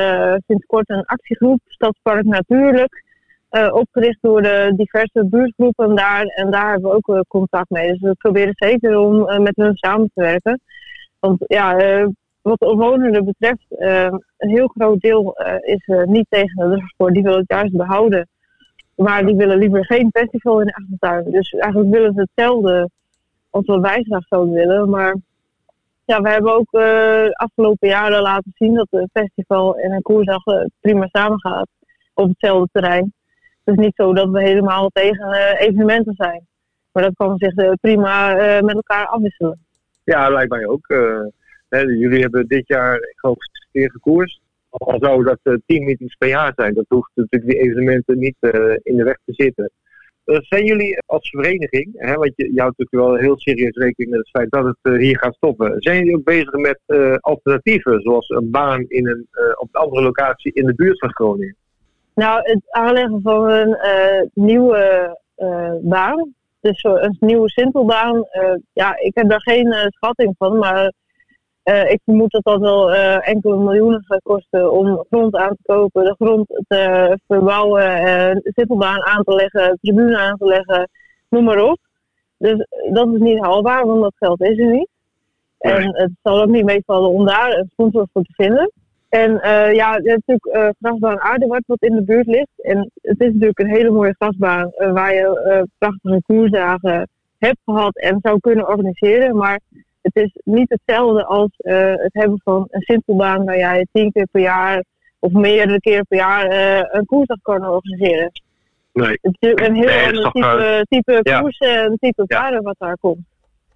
[0.47, 3.03] sinds kort een actiegroep, Stadspark Natuurlijk,
[3.71, 6.23] opgericht door de diverse buurtgroepen daar.
[6.25, 7.87] En daar hebben we ook contact mee.
[7.87, 10.61] Dus we proberen zeker om met hun samen te werken.
[11.21, 12.07] Want ja, uh,
[12.41, 14.03] wat de omwonenden betreft, uh,
[14.37, 17.13] een heel groot deel uh, is niet tegen de drugsport.
[17.13, 18.27] Die willen het juist behouden.
[18.95, 21.31] Maar die willen liever geen festival in de achtertuin.
[21.31, 22.89] Dus eigenlijk willen ze hetzelfde
[23.49, 24.89] als wat wij graag zouden willen.
[24.89, 25.17] Maar
[26.05, 30.43] ja, we hebben ook de afgelopen jaren laten zien dat een festival en een koersdag
[30.79, 31.67] prima samengaat
[32.13, 33.13] op hetzelfde terrein.
[33.63, 36.47] Het is niet zo dat we helemaal tegen evenementen zijn.
[36.91, 39.59] Maar dat kan zich prima met elkaar afwisselen.
[40.03, 40.89] Ja, lijkt mij ook.
[40.89, 41.25] Uh,
[41.69, 43.37] hè, jullie hebben dit jaar, ik geloof,
[43.71, 44.41] keer gekoerst.
[44.69, 48.35] Al zou dat uh, tien meetings per jaar zijn, dat hoeft natuurlijk die evenementen niet
[48.39, 49.71] uh, in de weg te zitten.
[50.23, 54.19] zijn jullie als vereniging, hè, want je, je houdt natuurlijk wel heel serieus rekening met
[54.19, 55.81] het feit dat het hier gaat stoppen.
[55.81, 56.79] Zijn jullie ook bezig met
[57.19, 61.55] alternatieven, zoals een baan in een, op een andere locatie in de buurt van Groningen?
[62.15, 63.77] Nou, het aanleggen van een
[64.33, 65.17] nieuwe
[65.81, 70.93] baan dus een nieuwe Sintelbaan, uh, ja, ik heb daar geen uh, schatting van, maar
[71.63, 76.03] uh, ik vermoed dat dat wel enkele miljoenen gaat kosten om grond aan te kopen,
[76.03, 77.83] de grond te verbouwen,
[78.35, 80.89] de Sintelbaan aan te leggen, tribune aan te leggen,
[81.29, 81.77] noem maar op.
[82.37, 84.89] Dus dat is niet haalbaar, want dat geld is er niet.
[85.57, 88.71] En het zal ook niet meevallen om daar een sponsor voor te vinden.
[89.11, 92.61] En uh, ja, je hebt natuurlijk uh, grasbaan Aardewart wat in de buurt ligt.
[92.61, 97.97] En het is natuurlijk een hele mooie grasbaan uh, waar je prachtige koersdagen hebt gehad
[97.97, 99.35] en zou kunnen organiseren.
[99.37, 99.59] Maar
[100.01, 104.41] het is niet hetzelfde als het hebben van een simpelbaan waar jij tien keer per
[104.41, 104.83] jaar
[105.19, 106.45] of meerdere keren per jaar
[106.91, 108.31] een koersdag kan organiseren.
[108.93, 109.17] Nee.
[109.21, 111.39] Het is een heel nee, ander type, type ja.
[111.39, 113.25] koers en type paarden wat daar komt.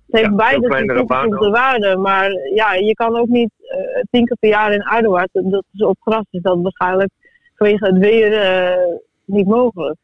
[0.05, 4.37] Het heeft ja, beide toegevoegde waarde, maar ja, je kan ook niet uh, tien keer
[4.39, 7.09] per jaar in Aardewaard, dat is op gras, is dat waarschijnlijk
[7.55, 9.97] vanwege het weer uh, niet mogelijk.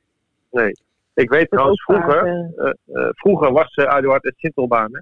[0.51, 0.71] Nee,
[1.13, 5.01] ik weet trouwens, vroeger, uh, vroeger was uh, Aardewaard het Sintelbaan, hè?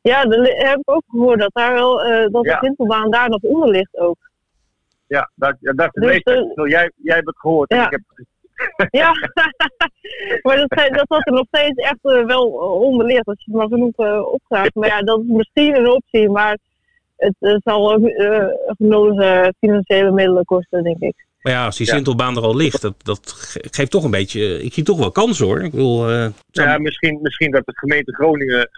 [0.00, 1.96] Ja, dat heb ik ook gehoord dat, daar wel,
[2.30, 2.58] dat ja.
[2.58, 4.30] de Sintelbaan daar nog onder ligt ook.
[5.06, 6.22] Ja, dat, ja, dat dus,
[6.54, 7.74] jij, jij hebt het gehoord.
[7.74, 7.84] Ja.
[7.84, 8.00] Ik heb
[8.90, 9.12] ja,
[10.42, 12.44] maar dat, dat was er nog steeds echt uh, wel
[12.80, 14.74] onbeleerd als je het maar genoeg uh, opgaat.
[14.74, 16.58] Maar ja, dat is misschien een optie, maar
[17.16, 18.10] het uh, zal ook
[18.78, 19.24] genoeg
[19.58, 21.28] financiële middelen kosten, denk ik.
[21.40, 23.32] Maar ja, als die Sintelbaan er al ligt, dat, dat
[23.70, 24.62] geeft toch een beetje.
[24.62, 25.62] Ik zie toch wel kans hoor.
[25.62, 26.10] Ik wil,
[26.50, 28.70] ja, misschien, misschien dat de gemeente Groningen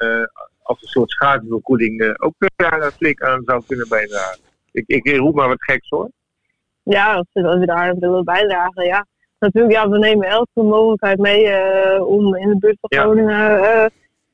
[0.62, 4.38] als een soort schaduwvergoeding ook daar een flik aan zou kunnen bijdragen.
[4.72, 6.10] Ik, ik roep maar wat geks hoor.
[6.82, 9.06] Ja, als ze daar willen bijdragen, ja
[9.42, 13.02] natuurlijk, ja, we nemen elke mogelijkheid mee eh, om in de buurt van Ja.
[13.02, 13.86] Groningen, eh,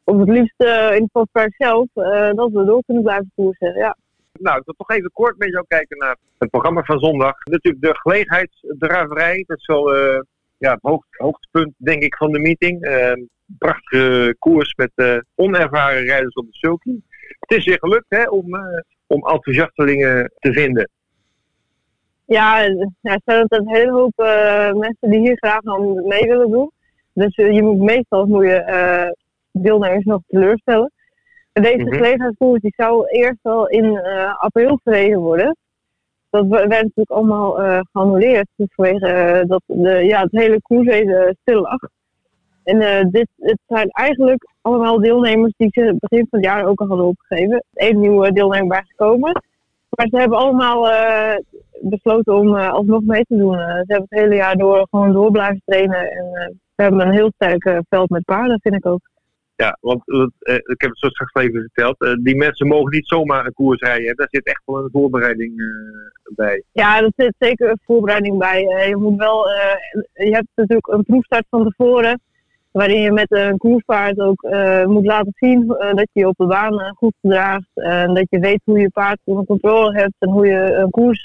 [0.05, 1.87] of het liefst eh, in het Volkspark zelf,
[2.35, 3.75] dat we door kunnen blijven koersen.
[3.75, 3.97] Ja.
[4.33, 7.35] Nou, ik wil toch even kort met jou kijken naar het programma van zondag.
[7.45, 9.45] Natuurlijk de gelegenheidsdraverij.
[9.47, 9.95] Dat is wel
[10.59, 12.81] ja, het hoogte- hoogtepunt, denk ik, van de meeting.
[13.59, 17.01] Prachtige koers met eh, onervaren rijders op de sulky.
[17.39, 20.91] Het is weer gelukt hè, om, eh, om enthousiastelingen te vinden.
[22.29, 26.51] Ja, er zijn altijd een hele hoop eh, mensen die hier graag aan mee willen
[26.51, 26.71] doen.
[27.13, 29.11] Dus eh, je moet meestal moet je eh,
[29.53, 30.93] deelnemers nog teleurstellen.
[31.53, 34.01] En deze gelegenheidskoers die zou eerst al in
[34.39, 35.57] april verreden worden.
[36.31, 37.53] Dat we- werd natuurlijk allemaal
[37.93, 41.79] geannuleerd dus vanwege dat de, ja, het hele koerswezen stil lag.
[42.65, 46.87] En dit het zijn eigenlijk allemaal deelnemers die ze begin van het jaar ook al
[46.87, 47.65] hadden opgegeven.
[47.75, 49.43] Eén nieuwe deelnemer bijgekomen.
[49.99, 51.37] Maar ze hebben allemaal eh,
[51.81, 53.55] besloten om eh, alsnog mee te doen.
[53.55, 56.11] Eh, ze hebben het hele jaar door gewoon door blijven trainen.
[56.11, 59.01] En we hebben een heel sterk veld met paarden, vind ik ook.
[59.57, 60.03] Ja, want
[60.45, 62.19] ik heb het zo straks even verteld.
[62.25, 64.17] die mensen mogen niet zomaar een koers rijden.
[64.17, 65.53] Daar zit echt wel een voorbereiding
[66.35, 66.63] bij.
[66.73, 68.89] Ja, er zit zeker een voorbereiding bij.
[68.89, 69.49] Je moet wel,
[70.13, 72.21] je hebt natuurlijk een proefstart van tevoren.
[72.71, 76.37] Waarin je met een koerspaard ook eh, moet laten zien eh, dat je je op
[76.37, 77.71] de baan eh, goed gedraagt.
[77.75, 81.25] En dat je weet hoe je paard onder controle hebt en hoe je een koers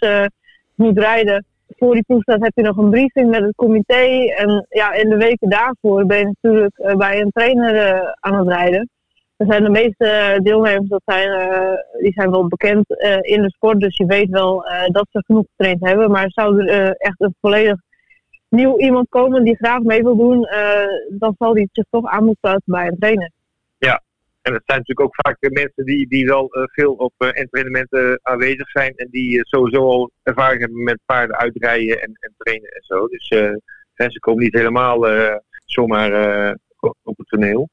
[0.76, 1.46] moet rijden.
[1.78, 4.26] Voor die proefstart heb je nog een briefing met het comité.
[4.38, 8.90] En ja, in de weken daarvoor ben je natuurlijk bij een trainer aan het rijden.
[9.38, 11.30] Er zijn de meeste deelnemers, dat zijn,
[12.00, 12.86] die zijn wel bekend
[13.22, 16.12] in de sport, dus je weet wel dat ze genoeg getraind hebben.
[16.12, 17.80] Maar zou er echt een volledig
[18.54, 22.24] nieuw iemand komen die graag mee wil doen, eh, dan zal die zich toch aan
[22.24, 23.32] moeten sluiten bij een trainer.
[24.44, 27.30] En het zijn natuurlijk ook vaak eh, mensen die, die wel eh, veel op eh,
[27.34, 28.94] entrainementen aanwezig zijn.
[28.96, 33.08] En die eh, sowieso al ervaring hebben met paarden uitrijden en, en trainen en zo.
[33.08, 35.36] Dus eh, ze komen niet helemaal eh,
[35.66, 36.54] zomaar eh,
[37.04, 37.70] op het toneel.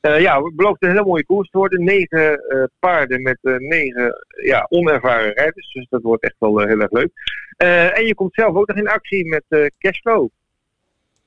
[0.00, 1.84] Eh, ja, we beloofden een hele mooie koers te worden.
[1.84, 5.72] Negen eh, paarden met eh, negen ja, onervaren rijders.
[5.72, 7.10] Dus dat wordt echt wel heel erg leuk.
[7.94, 10.28] En je komt zelf ook nog in actie met Cashflow.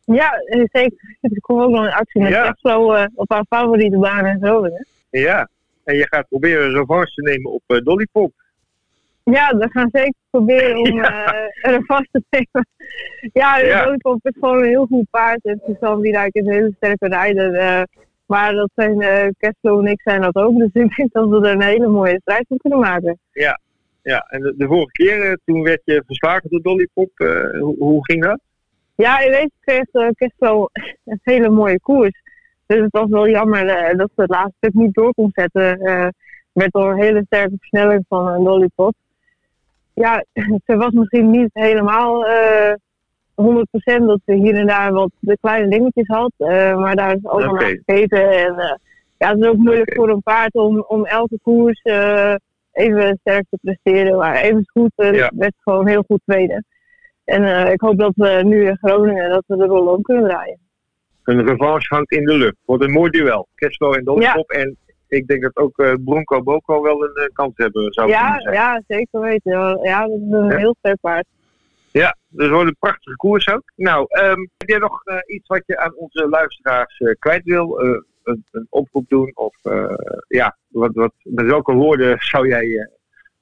[0.05, 0.31] Ja,
[0.71, 1.17] zeker.
[1.21, 2.43] Ik kom ook nog in actie met Ja.
[2.43, 4.87] Cashflow op haar favoriete baan in Groningen.
[5.09, 5.49] Ja,
[5.83, 8.33] en je gaat proberen revanche te nemen op eh, Dolly Pop.
[9.23, 11.33] Ja, we gaan zeker proberen om Ja.
[11.61, 12.67] er vast te nemen.
[13.33, 13.83] Ja.
[13.85, 15.39] Lollipop is gewoon een heel goed paard.
[15.43, 17.87] En Suzanne Wiedijk is een hele sterke rijder.
[18.33, 19.23] Maar dat zijn uh,
[19.61, 20.57] en ik zijn dat ook.
[20.57, 23.19] Dus ik denk dat we er een hele mooie strijd van kunnen maken.
[23.31, 27.09] Ja, en de, de vorige keer, eh, toen werd je verslagen door Dolly Pop.
[27.15, 28.39] Eh, hoe, hoe ging dat?
[28.95, 30.07] Ja, in wezen kreeg uh,
[31.05, 32.21] een hele mooie koers.
[32.65, 33.67] Dus het was wel jammer
[33.97, 35.79] dat ze het laatste stuk niet door kon zetten.
[36.51, 38.93] met door een hele sterke versnelling van een Lollipop.
[39.93, 40.25] Ja,
[40.65, 42.25] ze was misschien niet helemaal
[43.35, 46.31] 100% dat ze hier en daar wat de kleine dingetjes had.
[46.37, 47.63] eh, maar daar is allemaal Oké.
[47.63, 48.29] naar gekeken.
[48.31, 48.75] En eh,
[49.17, 52.35] ja, het is ook moeilijk voor een paard om, om elke koers eh,
[52.71, 54.17] even sterk te presteren.
[54.17, 55.31] Maar even goed Ja.
[55.35, 56.63] werd gewoon heel goed tweede.
[57.25, 60.57] En ik hoop dat we nu in Groningen dat we de rol om kunnen draaien.
[61.23, 62.55] Een revanche hangt in de lucht.
[62.65, 63.47] Wordt een mooi duel.
[63.55, 64.33] Cashflow en Ja.
[64.33, 64.49] Pop.
[64.51, 68.53] En ik denk dat ook Bronco Boko wel een kans hebben zou Ja, kunnen zijn.
[68.55, 69.79] ja, zeker weten.
[69.83, 71.25] Ja, dat is een heel sterk paard.
[71.93, 73.71] Ja, dus wordt een prachtige koers ook.
[73.75, 77.79] Nou, ehm, heb jij nog eh, iets wat je aan onze luisteraars eh, kwijt wil?
[77.79, 79.31] Eh, een, een oproep doen?
[79.33, 79.55] Of
[80.27, 82.89] ja, wat, wat, met welke woorden zou jij,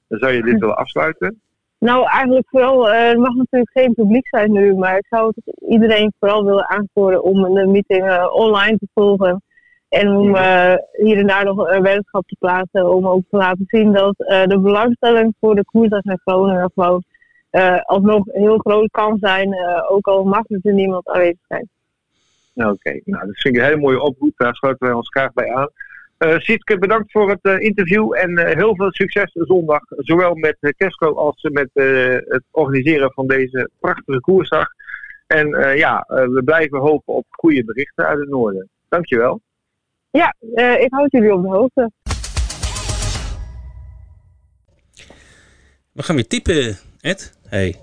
[0.08, 1.40] zou je dit willen afsluiten?
[1.78, 5.32] Nou, eigenlijk vooral, er mag natuurlijk geen publiek zijn nu, maar ik zou
[5.68, 9.42] iedereen vooral willen aansporen om de meeting online te volgen.
[9.88, 10.36] En om
[10.92, 14.58] hier en daar nog een weddenschap te plaatsen, om ook te laten zien dat de
[14.62, 17.04] belangstelling voor de koersdag naar Groningen gewoon
[17.84, 21.68] alsnog heel groot kan zijn, eh, ook al mag er niemand aanwezig zijn.
[22.54, 24.32] Oké, nou, dat vind ik een hele mooie oproep.
[24.36, 25.68] Daar sluiten wij ons graag bij aan.
[26.18, 29.82] Eh Sietke, bedankt voor het eh, interview en eh, heel veel succes zondag.
[29.88, 34.68] Zowel met uh, Kesco als met eh, het organiseren van deze prachtige koersdag.
[35.32, 38.68] En eh, ja, eh, we blijven hopen op goede berichten uit het noorden.
[38.88, 39.40] Dankjewel.
[40.10, 41.90] Ja, eh, ik houd jullie op de hoogte.
[45.92, 47.38] We gaan weer typen, Ed.
[47.48, 47.74] Hey.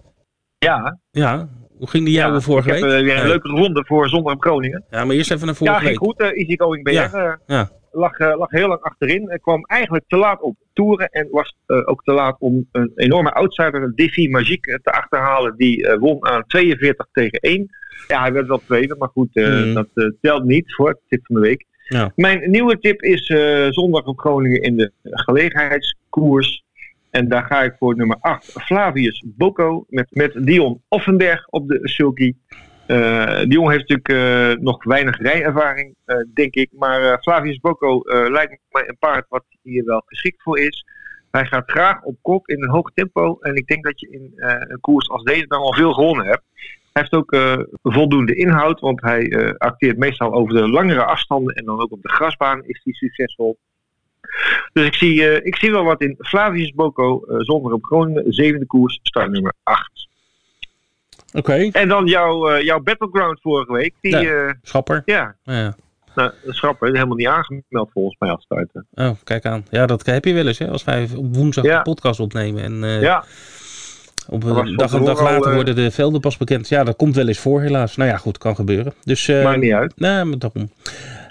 [0.59, 2.93] Ja, Ja, hoe ging die jouwe ja vorige ik heb week?
[2.99, 3.27] eh, weer een Hey.
[3.27, 4.83] leuke ronde voor zondag op Groningen.
[4.89, 6.07] Ja, maar eerst even naar vorige Ja, ging week.
[6.09, 6.19] goed.
[6.19, 7.69] eh Easy Going BR Ja, eh, ja.
[7.91, 9.29] Lag, lag heel lang achterin.
[9.29, 11.09] En kwam eigenlijk te laat op toeren.
[11.09, 11.55] En was
[11.85, 15.55] ook te laat om een enorme outsider, Diffie Magique, te achterhalen.
[15.57, 17.69] Die won aan 42 tegen 1.
[18.07, 19.73] Ja, hij werd wel tweede, maar goed, Mhm.
[19.73, 19.87] dat
[20.21, 21.65] telt niet voor het tip van de week.
[21.87, 22.11] Ja.
[22.15, 23.25] Mijn nieuwe tip is
[23.69, 26.63] zondag op Groningen in de gelegenheidskoers.
[27.19, 31.79] En daar ga ik voor nummer 8, Flavius Boko, met, met Dion Offenberg op de
[31.83, 32.33] sulky.
[33.43, 35.95] die jongen heeft natuurlijk nog weinig rijervaring,
[36.33, 36.69] denk ik.
[36.71, 40.85] Maar Flavius Bocco lijkt mij een paard wat hier wel geschikt voor is.
[41.31, 43.37] Hij gaat graag op kop in een hoog tempo.
[43.39, 46.43] En ik denk dat je in een koers als deze dan al veel gewonnen hebt.
[46.93, 51.55] Hij heeft ook voldoende inhoud, want hij acteert meestal over de langere afstanden.
[51.55, 53.57] En dan ook op de grasbaan is hij succesvol.
[54.73, 58.33] Dus ik zie, uh, ik zie wel wat in Flavius Boko, uh, zonder op Groningen,
[58.33, 60.07] zevende koers, start nummer 8.
[61.33, 61.69] Oké.
[61.71, 63.93] En dan jouw, uh, jouw battleground vorige week.
[64.01, 65.01] Die, ja, Schapper.
[65.05, 65.35] Ja.
[65.43, 65.75] ja.
[66.15, 68.87] Nou, Schapper helemaal niet aangemeld volgens mij als starten.
[68.93, 69.65] Oh, kijk aan.
[69.69, 70.67] Ja, dat heb je wel eens, hè?
[70.67, 71.77] Als wij op woensdag ja.
[71.77, 72.63] de podcast opnemen.
[72.63, 73.23] En, ja.
[74.27, 76.69] Op een dag, een dag later al, worden de velden pas bekend.
[76.69, 77.95] Ja, dat komt wel eens voor, helaas.
[77.95, 78.93] Nou ja, goed, kan gebeuren.
[79.03, 79.93] Dus, Maakt niet uit.
[79.95, 80.69] Nee, maar daarom.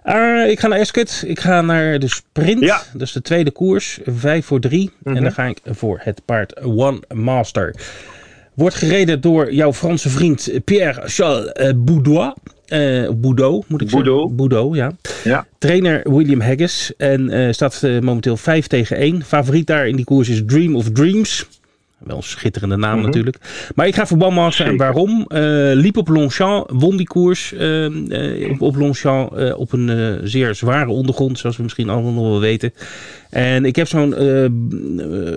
[0.09, 1.23] Uh, ik ga naar Ascot.
[1.27, 2.61] Ik ga naar de sprint.
[2.61, 2.83] Ja.
[2.93, 3.99] Dat is de tweede koers.
[4.05, 4.85] Vijf voor drie.
[4.85, 5.17] Mm -hmm.
[5.17, 7.75] En dan ga ik voor het paard One Master.
[8.55, 12.33] Wordt gereden door jouw Franse vriend Pierre-Charles uh, Boudois.
[12.69, 14.19] Uh, Boudot, moet ik Boudot.
[14.19, 14.37] zeggen.
[14.37, 14.93] Boudot, ja.
[15.25, 15.47] ja.
[15.59, 16.93] Trainer William Haggis.
[16.97, 19.25] En uh, staat momenteel 5 tegen 1.
[19.25, 21.47] Favoriet daar in die koers is Dream of Dreams.
[21.99, 23.07] Wel een schitterende naam mm -hmm.
[23.07, 23.39] natuurlijk.
[23.75, 24.67] Maar ik ga voor Banmaster.
[24.67, 25.27] En waarom?
[25.29, 25.39] Uh,
[25.75, 30.91] liep op Longchamp, won die koers uh, uh, op, op Longchamp op een zeer zware
[30.91, 32.73] ondergrond, zoals we misschien allemaal nog wel weten.
[33.31, 34.15] En ik heb zo'n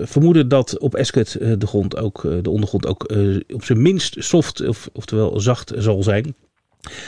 [0.02, 3.12] vermoeden dat op Ascot de, grond ook, de ondergrond ook
[3.54, 6.34] op zijn minst soft, of, oftewel zacht zal zijn.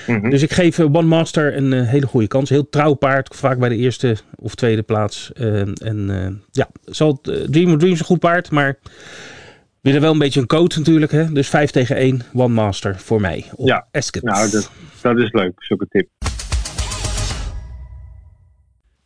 [0.07, 0.31] Mm -hmm.
[0.31, 2.51] Dus ik geef One Master een hele goede kans.
[2.51, 5.33] Heel trouw paard, vaak bij de eerste of tweede plaats.
[5.33, 8.79] en ja, zal Dream of Dreams een goed paard, maar
[9.93, 11.13] weer wel een beetje een coach natuurlijk.
[11.13, 11.33] Hè?
[11.33, 13.87] Dus 5 tegen 1, One Master voor mij op ja.
[13.93, 14.23] Ascot.
[14.23, 14.71] Nou, dat,
[15.01, 16.09] dat is leuk, zulke tip.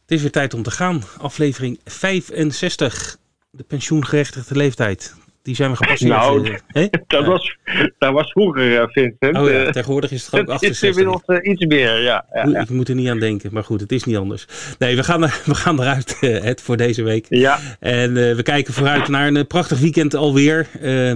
[0.01, 1.03] Het is weer tijd om te gaan.
[1.19, 3.19] Aflevering 65.
[3.51, 5.15] De pensioengerechtigde leeftijd.
[5.49, 6.11] Die zijn we gepasseerd.
[6.11, 7.57] Nou, uh, dat, was,
[7.99, 9.37] dat was vroeger, Vincent.
[9.37, 10.81] Oh ja, tegenwoordig is het gewoon 68.
[10.81, 12.25] Het is inmiddels uh, iets meer, ja.
[12.33, 12.61] ja.
[12.61, 14.47] Ik moet er niet aan denken, maar goed, het is niet anders.
[14.79, 15.21] Nee, we gaan,
[15.53, 17.27] we gaan eruit, uh, Ed, voor deze week.
[17.29, 17.59] Ja.
[17.81, 20.67] En we kijken vooruit naar een prachtig weekend alweer.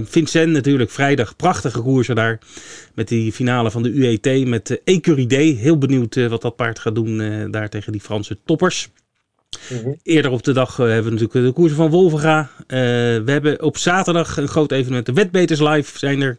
[0.05, 2.39] Vincent natuurlijk, vrijdag, prachtige koersen daar.
[2.95, 5.41] Met die finale van de UET met Ecuridé.
[5.41, 8.89] Heel benieuwd wat dat paard gaat doen daar tegen die Franse toppers.
[9.57, 9.99] -hmm.
[10.03, 12.39] Eerder op de dag uh, hebben we natuurlijk de koersen van Wolvenga.
[12.41, 15.05] Uh, we hebben op zaterdag een groot evenement.
[15.05, 16.37] De Wetbeters Live zijn er.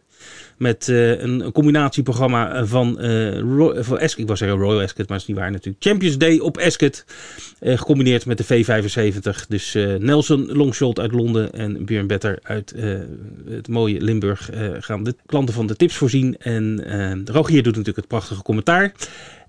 [0.57, 2.99] Met uh, een, combinatieprogramma van,
[3.39, 4.19] Roy, van Ascot.
[4.19, 5.83] Ik was zeggen Royal Ascot, maar dat is niet waar natuurlijk.
[5.83, 7.05] Champions Day op Ascot.
[7.59, 9.47] gecombineerd met de V75.
[9.47, 12.73] Dus Nelson Longshot uit Londen en Björn Better uit
[13.49, 14.49] het mooie Limburg
[14.79, 16.37] gaan de klanten van de tips voorzien.
[16.37, 16.81] En
[17.25, 18.93] Rogier doet natuurlijk het prachtige commentaar.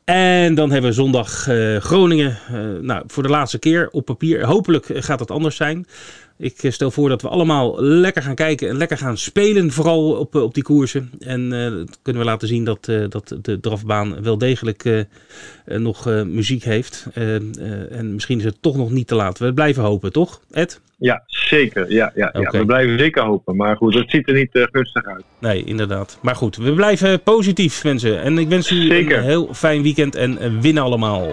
[0.07, 2.39] En dan hebben we zondag uh, Groningen.
[2.53, 4.45] Uh, nou, voor de laatste keer op papier.
[4.45, 5.87] Hopelijk gaat het anders zijn.
[6.39, 9.71] Ik stel voor dat we allemaal lekker gaan kijken en lekker gaan spelen.
[9.71, 11.11] Vooral op, op die koersen.
[11.19, 15.01] En uh, kunnen we laten zien dat, uh, dat de drafbaan wel degelijk uh,
[15.65, 17.07] nog muziek heeft.
[17.91, 19.39] en misschien is het toch nog niet te laat.
[19.39, 20.81] We blijven hopen, toch, Ed?
[20.99, 21.93] Ja, zeker.
[21.93, 22.43] Ja, ja, okay.
[22.43, 22.51] ja.
[22.51, 23.57] We blijven zeker hopen.
[23.57, 25.25] Maar goed, het ziet er niet gunstig uit.
[25.39, 26.19] Nee, inderdaad.
[26.23, 28.23] Maar goed, we blijven positief, mensen.
[28.23, 29.19] En ik wens u zeker.
[29.19, 31.29] een heel fijn weekend en winnen allemaal.